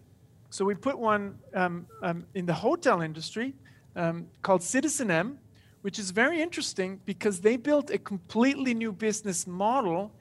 [0.51, 3.55] So we put one um, um, in the hotel industry
[3.97, 5.39] um, called Citizen M,
[5.83, 10.13] which is very interesting because they built a completely new business model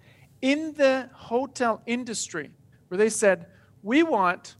[0.42, 2.52] in the hotel industry
[2.88, 3.48] where they said,
[3.82, 4.56] "We want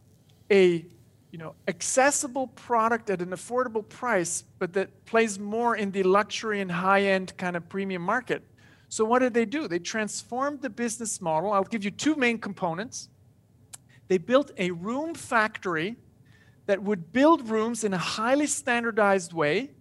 [0.52, 0.86] a
[1.34, 6.62] you know, accessible product at an affordable price, but that plays more in the luxury
[6.62, 8.44] and high-end kind of premium market.
[8.88, 9.68] So what did they do?
[9.68, 11.52] They transformed the business model.
[11.52, 13.10] I'll give you two main components.
[14.10, 15.96] They built a room factory
[16.68, 19.72] that would build rooms in a highly standardized way,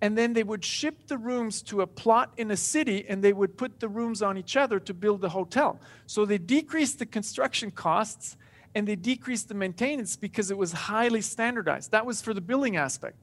[0.00, 3.32] and then they would ship the rooms to a plot in a city, and they
[3.32, 5.80] would put the rooms on each other to build the hotel.
[6.06, 8.36] So they decreased the construction costs
[8.74, 11.90] and they decreased the maintenance because it was highly standardized.
[11.90, 13.16] That was for the billing aspect.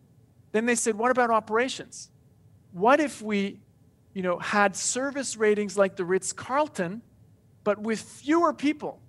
[0.51, 2.09] Then they said, what about operations?
[2.71, 3.59] What if we,
[4.13, 7.01] you know, had service ratings like the Ritz-Carlton,
[7.63, 8.99] but with fewer people?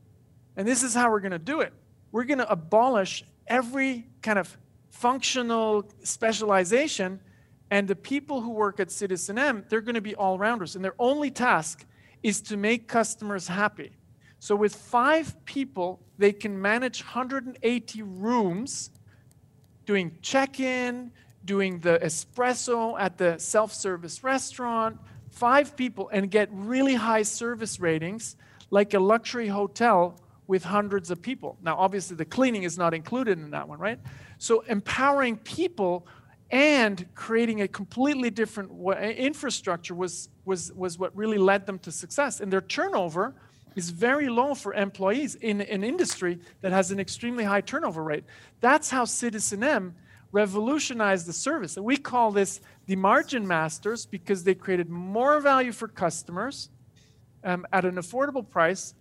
[0.56, 1.72] And this is how we're going to do it.
[2.12, 4.56] We're going to abolish every kind of
[4.88, 7.20] functional specialization,
[7.70, 10.96] and the people who work at Citizen M, they're going to be all-rounders, and their
[10.98, 11.86] only task
[12.22, 13.92] is to make customers happy.
[14.40, 18.90] So with five people, they can manage 180 rooms,
[19.84, 21.12] doing check-in,
[21.44, 28.36] doing the espresso at the self-service restaurant, five people, and get really high service ratings,
[28.70, 31.58] like a luxury hotel with hundreds of people.
[31.62, 34.00] Now, obviously, the cleaning is not included in that one, right?
[34.38, 36.06] So empowering people
[36.50, 38.72] and creating a completely different
[39.18, 42.40] infrastructure was, was, was what really led them to success.
[42.40, 43.34] And their turnover
[43.76, 48.24] is very low for employees in an industry that has an extremely high turnover rate.
[48.60, 49.94] That's how Citizen M
[50.32, 51.76] revolutionized the service.
[51.76, 56.70] And we call this the margin masters because they created more value for customers
[57.44, 58.94] um, at an affordable price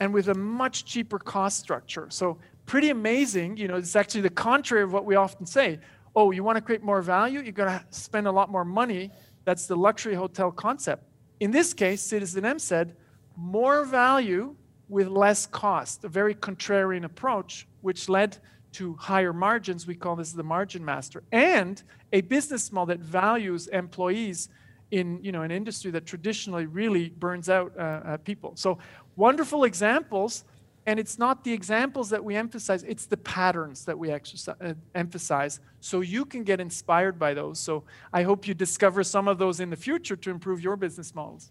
[0.00, 2.06] and with a much cheaper cost structure.
[2.10, 3.56] So pretty amazing.
[3.56, 5.78] You know, it's actually the contrary of what we often say.
[6.16, 7.40] Oh, you want to create more value?
[7.40, 9.10] You're going to spend a lot more money.
[9.44, 11.04] That's the luxury hotel concept.
[11.40, 12.96] In this case, Citizen M said,
[13.36, 14.54] more value
[14.88, 18.38] with less cost, a very contrarian approach, which led
[18.72, 19.86] to higher margins.
[19.86, 21.82] We call this the margin master, and
[22.12, 24.48] a business model that values employees
[24.90, 28.52] in you know an industry that traditionally really burns out uh, uh, people.
[28.56, 28.78] So
[29.16, 30.44] wonderful examples,
[30.86, 34.74] and it's not the examples that we emphasize; it's the patterns that we exercise, uh,
[34.94, 35.60] emphasize.
[35.80, 37.58] So you can get inspired by those.
[37.58, 41.14] So I hope you discover some of those in the future to improve your business
[41.14, 41.50] models.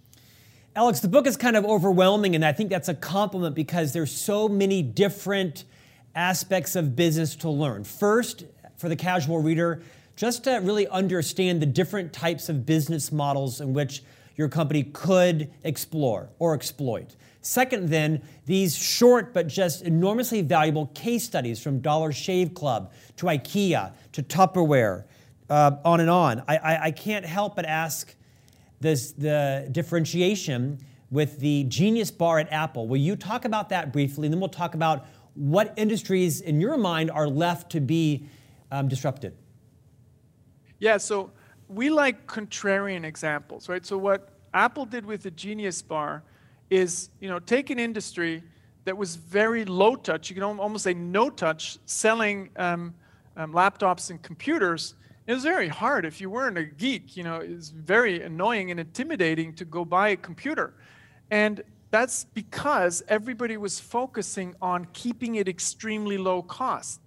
[0.76, 4.12] Alex, the book is kind of overwhelming, and I think that's a compliment because there's
[4.12, 5.66] so many different
[6.16, 7.84] aspects of business to learn.
[7.84, 8.46] First,
[8.78, 9.84] for the casual reader,
[10.16, 14.02] just to really understand the different types of business models in which
[14.36, 17.16] your company could explore or exploit.
[17.42, 23.28] Second, then, these short but just enormously valuable case studies from Dollar Shave Club to
[23.28, 25.04] IKEA to Tupperware,
[25.52, 26.42] uh, on and on.
[26.48, 28.16] I, I, I can't help but ask
[28.84, 30.78] this, the differentiation
[31.10, 32.88] with the Genius Bar at Apple.
[32.88, 36.78] Will you talk about that briefly, and then we'll talk about what industries, in your
[36.78, 38.28] mind, are left to be
[38.72, 39.34] um, disrupted?
[40.80, 41.32] Yeah, so
[41.68, 43.84] we like contrarian examples, right?
[43.86, 46.24] So what Apple did with the Genius Bar
[46.70, 48.44] is, you know, take an industry
[48.86, 52.94] that was very low touch, you can almost say no touch, selling um,
[53.38, 54.96] um, laptops and computers.
[55.26, 57.16] It was very hard if you weren't a geek.
[57.16, 60.74] You know, it's very annoying and intimidating to go buy a computer,
[61.32, 67.00] and that's because everybody was focusing on keeping it extremely low cost.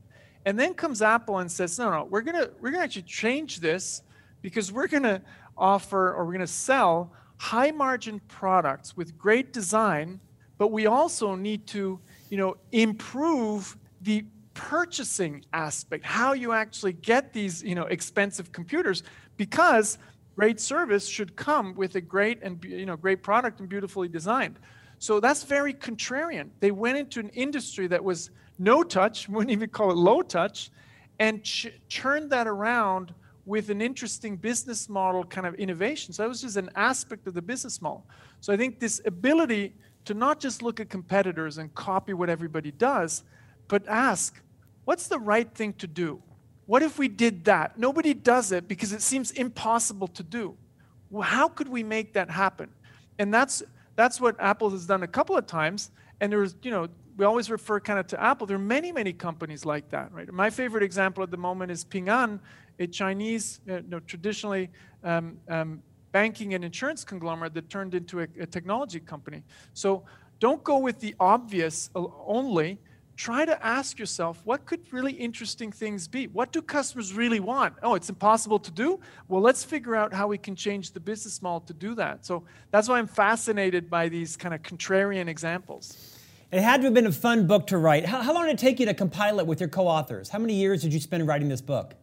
[0.47, 4.03] And then comes Apple and says, no, no, we're gonna we're gonna actually change this
[4.41, 5.21] because we're gonna
[5.59, 10.21] offer or we're gonna sell high margin products with great design,
[10.57, 12.01] but we also need to,
[12.31, 14.25] you know, improve the
[14.57, 19.03] purchasing aspect, how you actually get these, you know, expensive computers,
[19.37, 19.99] because
[20.35, 24.59] great service should come with a great and you know great product and beautifully designed.
[24.99, 26.49] So that's very contrarian.
[26.61, 30.71] They went into an industry that was no touch, wouldn't even call it low touch,
[31.19, 36.15] and ch- churned that around with an interesting business model kind of innovation.
[36.15, 38.07] So that was just an aspect of the business model.
[38.41, 39.75] So I think this ability
[40.07, 43.23] to not just look at competitors and copy what everybody does,
[43.69, 44.41] but ask,
[44.87, 46.23] what's the right thing to do?
[46.65, 47.79] What if we did that?
[47.79, 50.57] Nobody does it because it seems impossible to do.
[51.11, 52.71] Well, how could we make that happen?
[53.19, 53.63] And that's
[53.95, 55.91] that's what Apple has done a couple of times.
[56.21, 58.47] And there's, you know, we always refer kind of to Apple.
[58.47, 60.31] There are many, many companies like that, right?
[60.33, 62.41] My favorite example at the moment is Ping An,
[62.79, 64.69] a Chinese, uh, you know, traditionally
[65.03, 65.83] um, um,
[66.13, 69.43] banking and insurance conglomerate that turned into a, a technology company.
[69.73, 70.05] So
[70.41, 72.79] don't go with the obvious only
[73.17, 76.27] try to ask yourself what could really interesting things be?
[76.27, 77.75] What do customers really want?
[77.83, 79.01] Oh it's impossible to do?
[79.29, 82.27] Well let's figure out how we can change the business model to do that.
[82.27, 86.17] So that's why i'm fascinated by these kind of contrarian examples.
[86.53, 88.07] It had to have been a fun book to write.
[88.07, 90.29] How, how long did it take you to compile it with your co-authors?
[90.29, 91.95] How many years did you spend writing this book?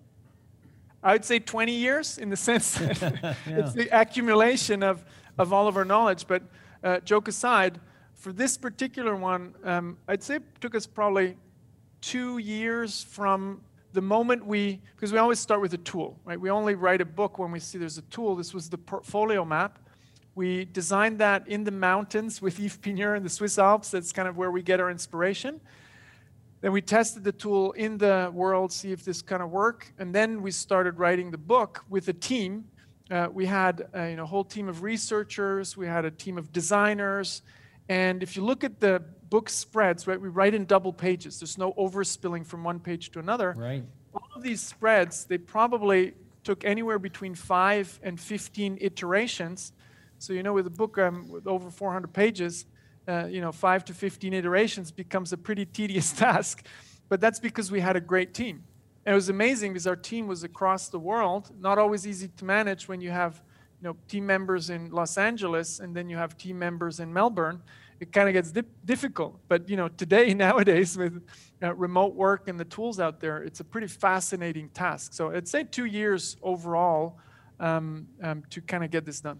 [1.01, 3.35] I would say 20 years in the sense that yeah.
[3.47, 5.03] it's the accumulation of,
[5.37, 6.27] of all of our knowledge.
[6.27, 6.43] But
[6.83, 7.79] uh, joke aside
[8.23, 11.35] for this particular one, um, I'd say it took us probably
[11.99, 13.59] two years from
[13.91, 16.39] the moment we, because we always start with a tool, right?
[16.39, 18.37] We only write a book when we see there's a tool.
[18.37, 19.77] This was the portfolio map.
[20.35, 23.91] We designed that in the mountains with Yves Pigneur in the Swiss Alps.
[23.91, 25.59] That's kind of where we get our inspiration.
[26.61, 30.15] Then we tested the tool in the world, see if this kind of work, and
[30.15, 32.69] then we started writing the book with a team.
[33.11, 36.53] Uh, we had a you know, whole team of researchers, we had a team of
[36.53, 37.41] designers,
[37.89, 41.39] and if you look at the book spreads, right, we write in double pages.
[41.39, 43.53] There's no overspilling from one page to another.
[43.57, 43.83] Right.
[44.13, 46.13] All of these spreads, they probably
[46.43, 49.73] took anywhere between five and 15 iterations.
[50.19, 52.65] So, you know, with a book um, with over 400 pages,
[53.07, 56.65] uh, you know, five to 15 iterations becomes a pretty tedious task.
[57.09, 58.63] But that's because we had a great team.
[59.05, 62.45] And it was amazing because our team was across the world, not always easy to
[62.45, 63.41] manage when you have
[63.83, 67.61] you know, team members in Los Angeles and then you have team members in Melbourne,
[67.99, 69.37] it kind of gets di- difficult.
[69.49, 71.21] But you know, today nowadays with
[71.61, 75.13] uh, remote work and the tools out there, it's a pretty fascinating task.
[75.13, 77.19] So I'd say two years overall
[77.59, 79.39] um, um, to kind of get this done.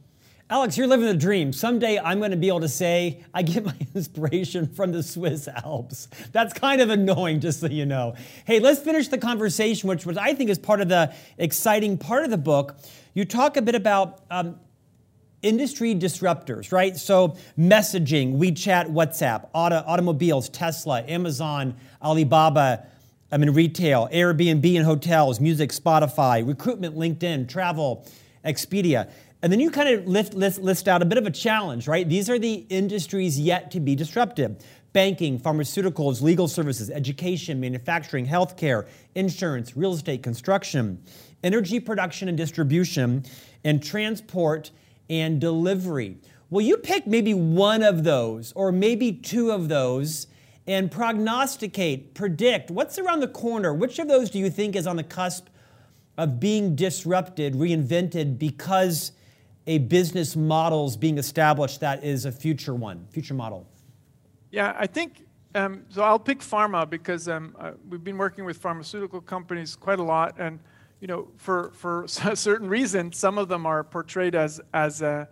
[0.49, 1.53] Alex, you're living the dream.
[1.53, 5.47] Someday I'm going to be able to say I get my inspiration from the Swiss
[5.47, 6.09] Alps.
[6.33, 8.15] That's kind of annoying, just so you know.
[8.45, 12.25] Hey, let's finish the conversation, which was I think is part of the exciting part
[12.25, 12.75] of the book.
[13.13, 14.59] You talk a bit about um,
[15.43, 16.97] industry disruptors, right?
[16.97, 22.87] So messaging, WeChat, WhatsApp, auto, automobiles, Tesla, Amazon, Alibaba,
[23.31, 28.07] I mean retail, Airbnb and hotels, music, Spotify, recruitment, LinkedIn, travel,
[28.45, 29.11] Expedia.
[29.41, 32.07] And then you kind of list, list, list out a bit of a challenge, right?
[32.07, 38.87] These are the industries yet to be disrupted banking, pharmaceuticals, legal services, education, manufacturing, healthcare,
[39.15, 41.01] insurance, real estate, construction,
[41.43, 43.23] energy production and distribution,
[43.63, 44.71] and transport
[45.09, 46.17] and delivery.
[46.49, 50.27] Well, you pick maybe one of those or maybe two of those
[50.67, 53.73] and prognosticate, predict what's around the corner?
[53.73, 55.47] Which of those do you think is on the cusp
[56.17, 59.11] of being disrupted, reinvented because
[59.65, 63.67] a business model is being established that is a future one, future model?
[64.51, 65.25] Yeah, I think
[65.55, 66.03] um, so.
[66.03, 70.35] I'll pick pharma because um, uh, we've been working with pharmaceutical companies quite a lot,
[70.37, 70.59] and
[71.03, 75.25] you know, for for a certain reason, some of them are portrayed as as uh,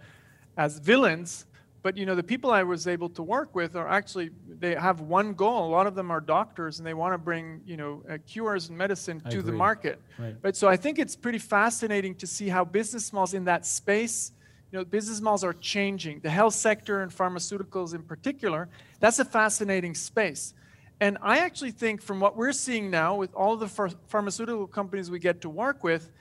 [0.57, 1.45] as villains.
[1.81, 4.99] But you know, the people I was able to work with are actually they have
[4.99, 5.65] one goal.
[5.65, 8.67] A lot of them are doctors, and they want to bring you know uh, cures
[8.67, 9.51] and medicine I to agree.
[9.51, 10.01] the market.
[10.19, 10.35] Right.
[10.43, 10.55] right.
[10.57, 14.33] So I think it's pretty fascinating to see how business models in that space
[14.71, 16.21] you know, business models are changing.
[16.21, 18.69] The health sector and pharmaceuticals in particular,
[19.01, 20.53] that's a fascinating space.
[21.01, 25.09] And I actually think from what we're seeing now with all the ph- pharmaceutical companies
[25.09, 26.11] we get to work with,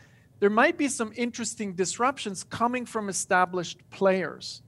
[0.41, 4.63] there might be some interesting disruptions coming from established players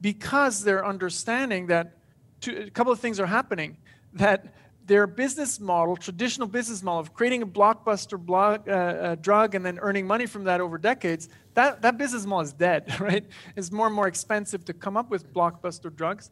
[0.00, 1.98] because they're understanding that
[2.40, 3.76] two, a couple of things are happening.
[4.12, 4.54] That
[4.86, 9.80] their business model, traditional business model of creating a blockbuster uh, uh, drug and then
[9.80, 13.26] earning money from that over decades, that, that business model is dead, right?
[13.56, 16.30] It's more and more expensive to come up with blockbuster drugs.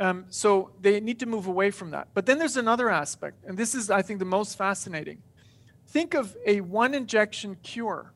[0.00, 2.08] Um, so they need to move away from that.
[2.14, 5.22] But then there's another aspect, and this is, I think, the most fascinating.
[5.88, 8.12] Think of a one injection cure.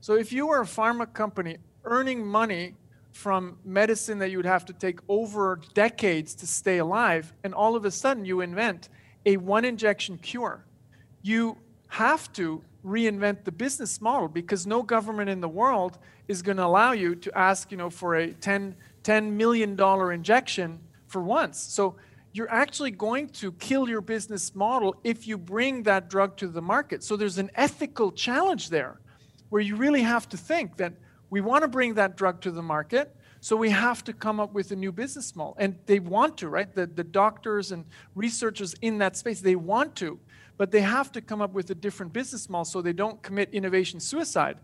[0.00, 2.74] So if you were a pharma company earning money
[3.12, 7.76] from medicine that you would have to take over decades to stay alive, and all
[7.76, 8.88] of a sudden you invent
[9.26, 10.64] a one injection cure,
[11.22, 11.56] you
[11.88, 16.64] have to reinvent the business model because no government in the world is going to
[16.64, 20.78] allow you to ask you know for a 10, 10 million dollar injection
[21.08, 21.96] for once so
[22.32, 26.62] you're actually going to kill your business model if you bring that drug to the
[26.62, 29.00] market so there's an ethical challenge there
[29.48, 30.92] where you really have to think that
[31.30, 34.54] we want to bring that drug to the market so we have to come up
[34.54, 35.56] with a new business model.
[35.58, 36.74] And they want to, right?
[36.74, 37.84] The, the doctors and
[38.16, 40.18] researchers in that space, they want to,
[40.56, 43.50] but they have to come up with a different business model so they don't commit
[43.52, 44.58] innovation suicide.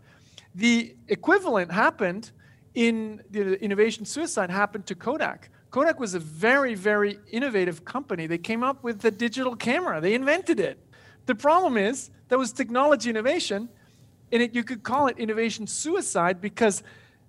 [0.55, 2.31] The equivalent happened
[2.73, 5.49] in the innovation suicide happened to Kodak.
[5.73, 8.27] Kodak was a very, very innovative company.
[8.27, 10.77] They came up with the digital camera, they invented it.
[11.25, 13.69] The problem is that was technology innovation,
[14.31, 16.83] and it, you could call it innovation suicide because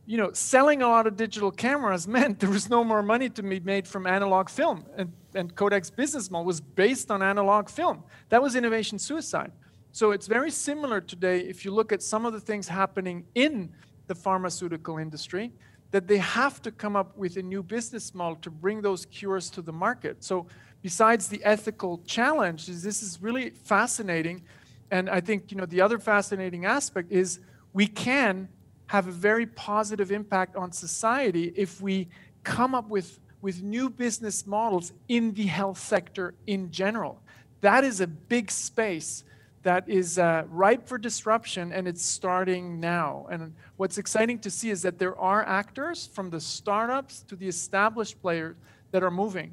[0.04, 3.42] you know, selling a lot of digital cameras meant there was no more money to
[3.42, 4.84] be made from analog film.
[4.98, 8.02] And, and Kodak's business model was based on analog film.
[8.28, 9.52] That was innovation suicide.
[9.92, 13.72] So it's very similar today if you look at some of the things happening in
[14.06, 15.50] the pharmaceutical industry,
[15.94, 19.48] that they have to come up with a new business model to bring those cures
[19.48, 20.24] to the market.
[20.24, 20.48] So
[20.82, 24.42] besides the ethical challenge, this is really fascinating.
[24.90, 27.38] And I think, you know, the other fascinating aspect is
[27.72, 28.48] we can
[28.86, 32.08] have a very positive impact on society if we
[32.42, 37.22] come up with, with new business models in the health sector in general.
[37.60, 39.22] That is a big space
[39.64, 43.26] that is uh, ripe for disruption and it's starting now.
[43.30, 47.48] And what's exciting to see is that there are actors from the startups to the
[47.48, 48.56] established players
[48.92, 49.52] that are moving.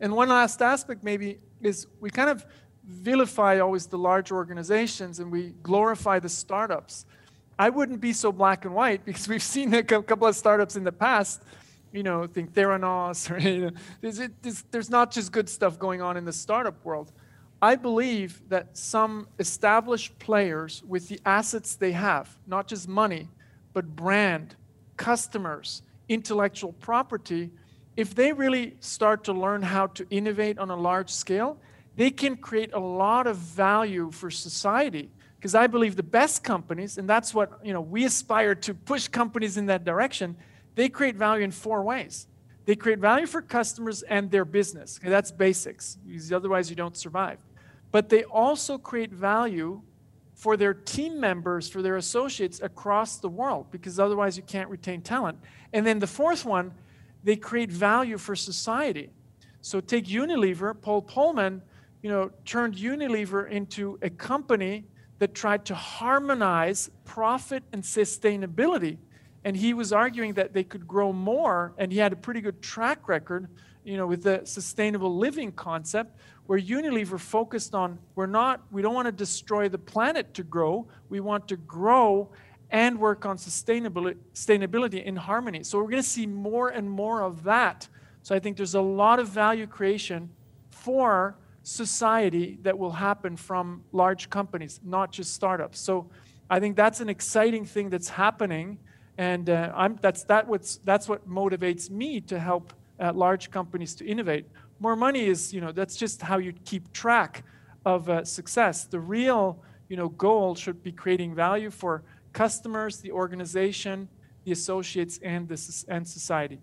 [0.00, 2.46] And one last aspect, maybe, is we kind of
[2.86, 7.04] vilify always the large organizations and we glorify the startups.
[7.58, 10.84] I wouldn't be so black and white because we've seen a couple of startups in
[10.84, 11.42] the past,
[11.92, 13.70] you know, think Theranos, or you know,
[14.00, 17.12] there's, there's, there's not just good stuff going on in the startup world.
[17.62, 23.28] I believe that some established players with the assets they have, not just money,
[23.72, 24.56] but brand,
[24.96, 27.50] customers, intellectual property,
[27.96, 31.58] if they really start to learn how to innovate on a large scale,
[31.96, 36.98] they can create a lot of value for society because I believe the best companies,
[36.98, 40.36] and that's what you know we aspire to push companies in that direction.
[40.74, 42.26] They create value in four ways.
[42.66, 45.00] They create value for customers and their business.
[45.02, 47.38] That's basics, because otherwise you don't survive.
[47.92, 49.82] But they also create value
[50.34, 55.02] for their team members, for their associates across the world, because otherwise you can't retain
[55.02, 55.38] talent.
[55.72, 56.72] And then the fourth one,
[57.22, 59.10] they create value for society.
[59.60, 61.60] So take Unilever, Paul Polman,
[62.02, 64.84] you know, turned Unilever into a company
[65.18, 68.96] that tried to harmonize profit and sustainability.
[69.44, 72.62] And he was arguing that they could grow more, and he had a pretty good
[72.62, 73.48] track record,
[73.84, 76.18] you know, with the sustainable living concept,
[76.50, 80.84] where Unilever focused on we're not, we don't want to destroy the planet to grow,
[81.08, 82.28] we want to grow
[82.70, 85.62] and work on sustainability, sustainability in harmony.
[85.62, 87.86] So we're going to see more and more of that.
[88.24, 90.28] So I think there's a lot of value creation
[90.70, 95.78] for society that will happen from large companies, not just startups.
[95.78, 96.10] So
[96.50, 98.80] I think that's an exciting thing that's happening,
[99.18, 104.04] and uh, that's, that what's, that's what motivates me to help uh, large companies to
[104.04, 104.46] innovate.
[104.80, 107.44] More money is, you know, that's just how you keep track
[107.84, 108.84] of uh, success.
[108.84, 112.02] The real, you know, goal should be creating value for
[112.32, 114.08] customers, the organization,
[114.44, 116.60] the associates, and, the, and society.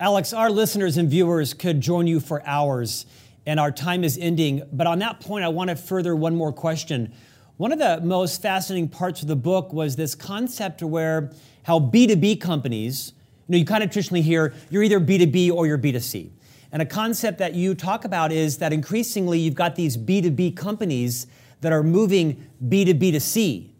[0.00, 3.06] Alex, our listeners and viewers could join you for hours,
[3.46, 4.62] and our time is ending.
[4.72, 7.14] But on that point, I want to further one more question.
[7.58, 11.30] One of the most fascinating parts of the book was this concept where
[11.62, 13.12] how B2B companies,
[13.46, 16.30] you know, you kind of traditionally hear you're either B2B or you're B2C.
[16.74, 21.26] And a concept that you talk about is that increasingly you've got these B2B companies
[21.62, 23.74] that are moving B2B to C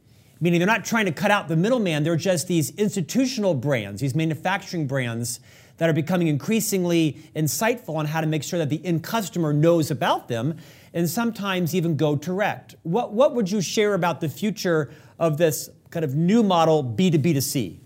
[0.45, 4.15] meaning they're not trying to cut out the middleman, they're just these institutional brands, these
[4.15, 5.41] manufacturing brands
[5.79, 9.91] that are becoming increasingly insightful on how to make sure that the end customer knows
[9.91, 10.57] about them
[10.93, 12.75] and sometimes even go direct.
[12.83, 17.33] What, what would you share about the future of this kind of new model B2B
[17.33, 17.81] to C?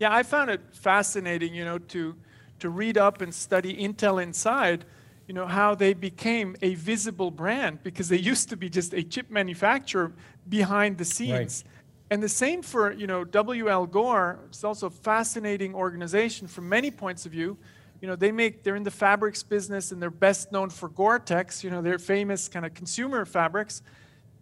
[0.00, 2.16] Yeah, I found it fascinating, you know, to,
[2.60, 4.84] to read up and study Intel Inside
[5.26, 9.02] you know, how they became a visible brand because they used to be just a
[9.02, 10.12] chip manufacturer
[10.48, 11.64] behind the scenes.
[11.64, 11.72] Right.
[12.08, 13.86] And the same for, you know, W.L.
[13.86, 14.38] Gore.
[14.48, 17.58] It's also a fascinating organization from many points of view.
[18.00, 21.64] You know, they make, they're in the fabrics business and they're best known for Gore-Tex,
[21.64, 23.82] you know, they're famous kind of consumer fabrics.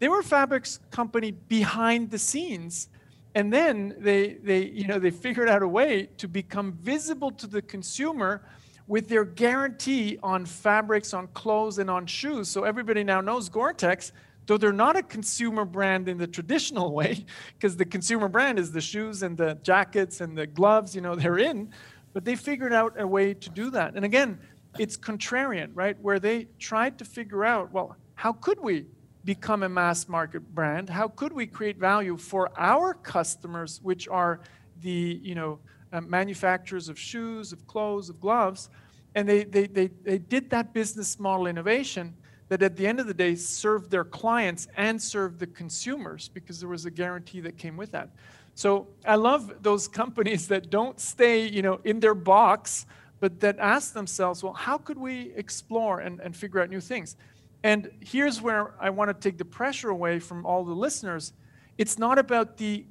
[0.01, 2.89] They were a fabrics company behind the scenes.
[3.35, 7.47] And then they, they, you know, they figured out a way to become visible to
[7.47, 8.47] the consumer
[8.87, 12.49] with their guarantee on fabrics, on clothes, and on shoes.
[12.49, 14.13] So everybody now knows Gore-Tex,
[14.47, 17.25] though they're not a consumer brand in the traditional way,
[17.55, 21.17] because the consumer brand is the shoes and the jackets and the gloves, you know,
[21.17, 21.71] they're in.
[22.13, 23.95] But they figured out a way to do that.
[23.97, 24.39] And again,
[24.79, 25.99] it's contrarian, right?
[26.01, 28.87] Where they tried to figure out, well, how could we
[29.25, 30.91] become a mass market brand?
[30.91, 34.41] How could we create value for our customers, which are
[34.81, 35.59] the, you know,
[35.95, 38.69] uh, manufacturers of shoes, of clothes, of gloves.
[39.15, 42.15] And they, they, they, they did that business model innovation
[42.49, 46.59] that at the end of the day served their clients and served the consumers because
[46.59, 48.11] there was a guarantee that came with that.
[48.57, 52.87] So I love those companies that don't stay, you know, in their box,
[53.21, 57.17] but that ask themselves, well, how could we explore and, and figure out new things?
[57.65, 61.33] And here's where I want to take the pressure away from all the listeners.
[61.77, 62.87] It's not about the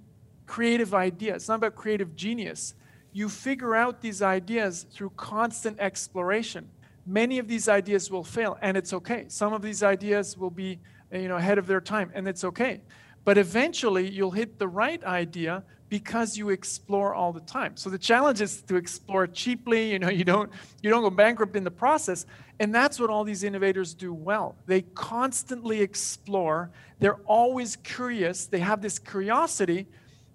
[0.45, 1.35] creative idea.
[1.35, 2.73] It's not about creative genius
[3.13, 6.67] you figure out these ideas through constant exploration.
[7.05, 9.25] Many of these ideas will fail, and it's okay.
[9.27, 10.79] Some of these ideas will be
[11.11, 12.81] you know, ahead of their time, and it's okay.
[13.23, 15.63] But eventually, you'll hit the right idea
[15.93, 17.77] because you explore all the time.
[17.77, 19.91] So the challenge is to explore cheaply.
[19.91, 22.25] You know, you don't you don't go bankrupt in the process,
[22.59, 24.55] and that's what all these innovators do well.
[24.65, 26.71] They constantly explore.
[26.97, 28.47] They're always curious.
[28.47, 29.85] They have this curiosity,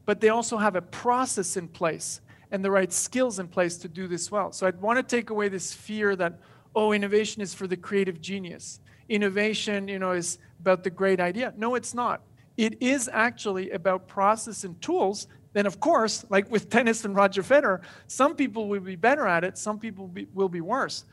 [0.06, 2.20] but they also have a process in place
[2.52, 4.52] and the right skills in place to do this well.
[4.52, 6.38] So I'd want to take away this fear that,
[6.76, 8.78] oh, innovation is for the creative genius.
[9.08, 11.52] Innovation, you know, is about the great idea.
[11.56, 12.22] No, it's not.
[12.58, 15.28] It is actually about process and tools.
[15.52, 19.44] Then, of course, like with tennis and Roger Federer, some people will be better at
[19.44, 21.04] it, some people will be, will be worse.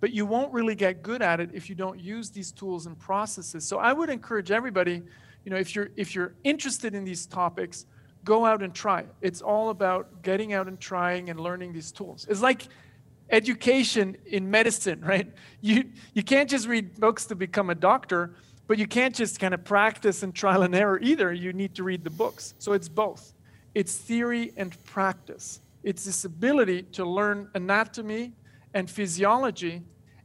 [0.00, 2.98] But you won't really get good at it if you don't use these tools and
[2.98, 3.66] processes.
[3.66, 5.02] So I would encourage everybody,
[5.44, 7.86] you know, if you're if you're interested in these topics,
[8.24, 9.04] go out and try.
[9.20, 12.26] It's all about getting out and trying and learning these tools.
[12.28, 12.68] It's like
[13.30, 15.30] education in medicine, right?
[15.60, 18.34] You, you can't just read books to become a doctor,
[18.66, 21.32] but you can't just kind of practice and trial and error either.
[21.32, 22.54] You need to read the books.
[22.58, 23.32] So it's both
[23.74, 25.60] it's theory and practice.
[25.82, 28.32] It's this ability to learn anatomy
[28.72, 29.82] and physiology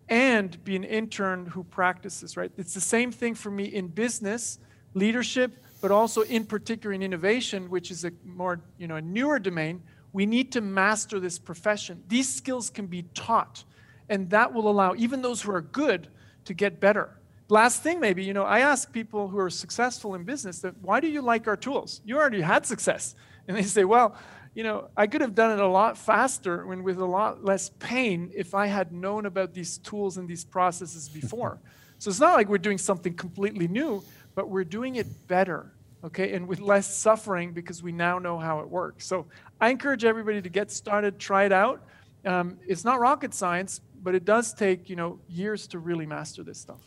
[0.07, 2.51] and be an intern who practices, right?
[2.57, 4.59] It's the same thing for me in business,
[4.93, 9.39] leadership, but also in particular in innovation, which is a more, you know, a newer
[9.39, 12.03] domain, we need to master this profession.
[12.07, 13.63] These skills can be taught,
[14.09, 16.07] and that will allow even those who are good
[16.45, 17.15] to get better.
[17.47, 20.99] Last thing, maybe, you know, I ask people who are successful in business that why
[20.99, 22.01] do you like our tools?
[22.05, 23.15] You already had success.
[23.49, 24.15] And they say, well,
[24.53, 27.69] you know, I could have done it a lot faster and with a lot less
[27.79, 31.59] pain if I had known about these tools and these processes before.
[31.97, 34.01] so it's not like we're doing something completely new
[34.39, 35.73] but we're doing it better.
[36.01, 39.05] okay, and with less suffering because we now know how it works.
[39.05, 39.25] So
[39.59, 41.83] I encourage everybody to get started, try it out.
[42.23, 46.41] Um, it's not rocket science, but it does take you know years to really master
[46.41, 46.79] this stuff.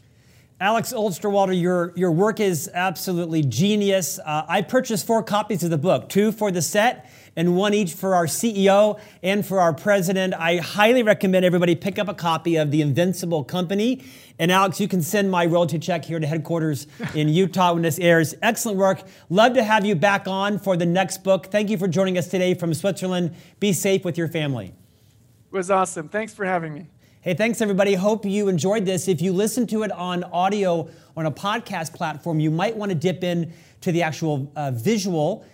[0.62, 4.20] Alex Osterwalder, your, your work is absolutely genius.
[4.20, 7.94] Uh, I purchased four copies of the book, two for the set and one each
[7.94, 10.34] for our CEO and for our president.
[10.34, 14.04] I highly recommend everybody pick up a copy of The Invincible Company.
[14.38, 17.98] And Alex, you can send my royalty check here to headquarters in Utah when this
[17.98, 18.36] airs.
[18.40, 19.02] Excellent work.
[19.30, 21.46] Love to have you back on for the next book.
[21.46, 23.34] Thank you for joining us today from Switzerland.
[23.58, 24.66] Be safe with your family.
[24.66, 26.08] It was awesome.
[26.08, 26.86] Thanks for having me.
[27.24, 27.94] Hey, thanks everybody.
[27.94, 29.06] Hope you enjoyed this.
[29.06, 32.96] If you listen to it on audio on a podcast platform, you might want to
[32.96, 33.52] dip in
[33.82, 35.46] to the actual uh, visual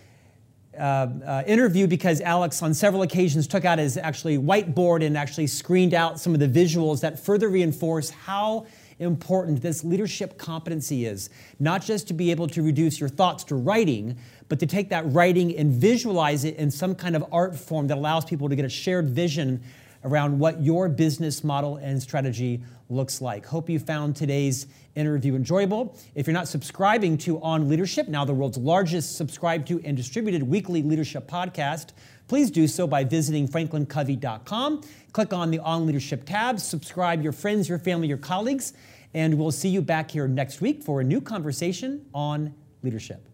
[0.75, 5.47] uh, uh, interview because Alex, on several occasions, took out his actually whiteboard and actually
[5.47, 8.65] screened out some of the visuals that further reinforce how
[8.99, 11.29] important this leadership competency is.
[11.59, 14.17] Not just to be able to reduce your thoughts to writing,
[14.49, 17.99] but to take that writing and visualize it in some kind of art form that
[17.99, 19.63] allows people to get a shared vision
[20.05, 23.45] around what your business model and strategy looks like.
[23.47, 25.97] Hope you found today's interview enjoyable.
[26.15, 30.43] If you're not subscribing to On Leadership, now the world's largest subscribed to and distributed
[30.43, 31.91] weekly leadership podcast,
[32.27, 34.83] please do so by visiting franklincovey.com.
[35.13, 38.73] Click on the On Leadership tab, subscribe your friends, your family, your colleagues,
[39.15, 43.29] and we'll see you back here next week for a new conversation on leadership.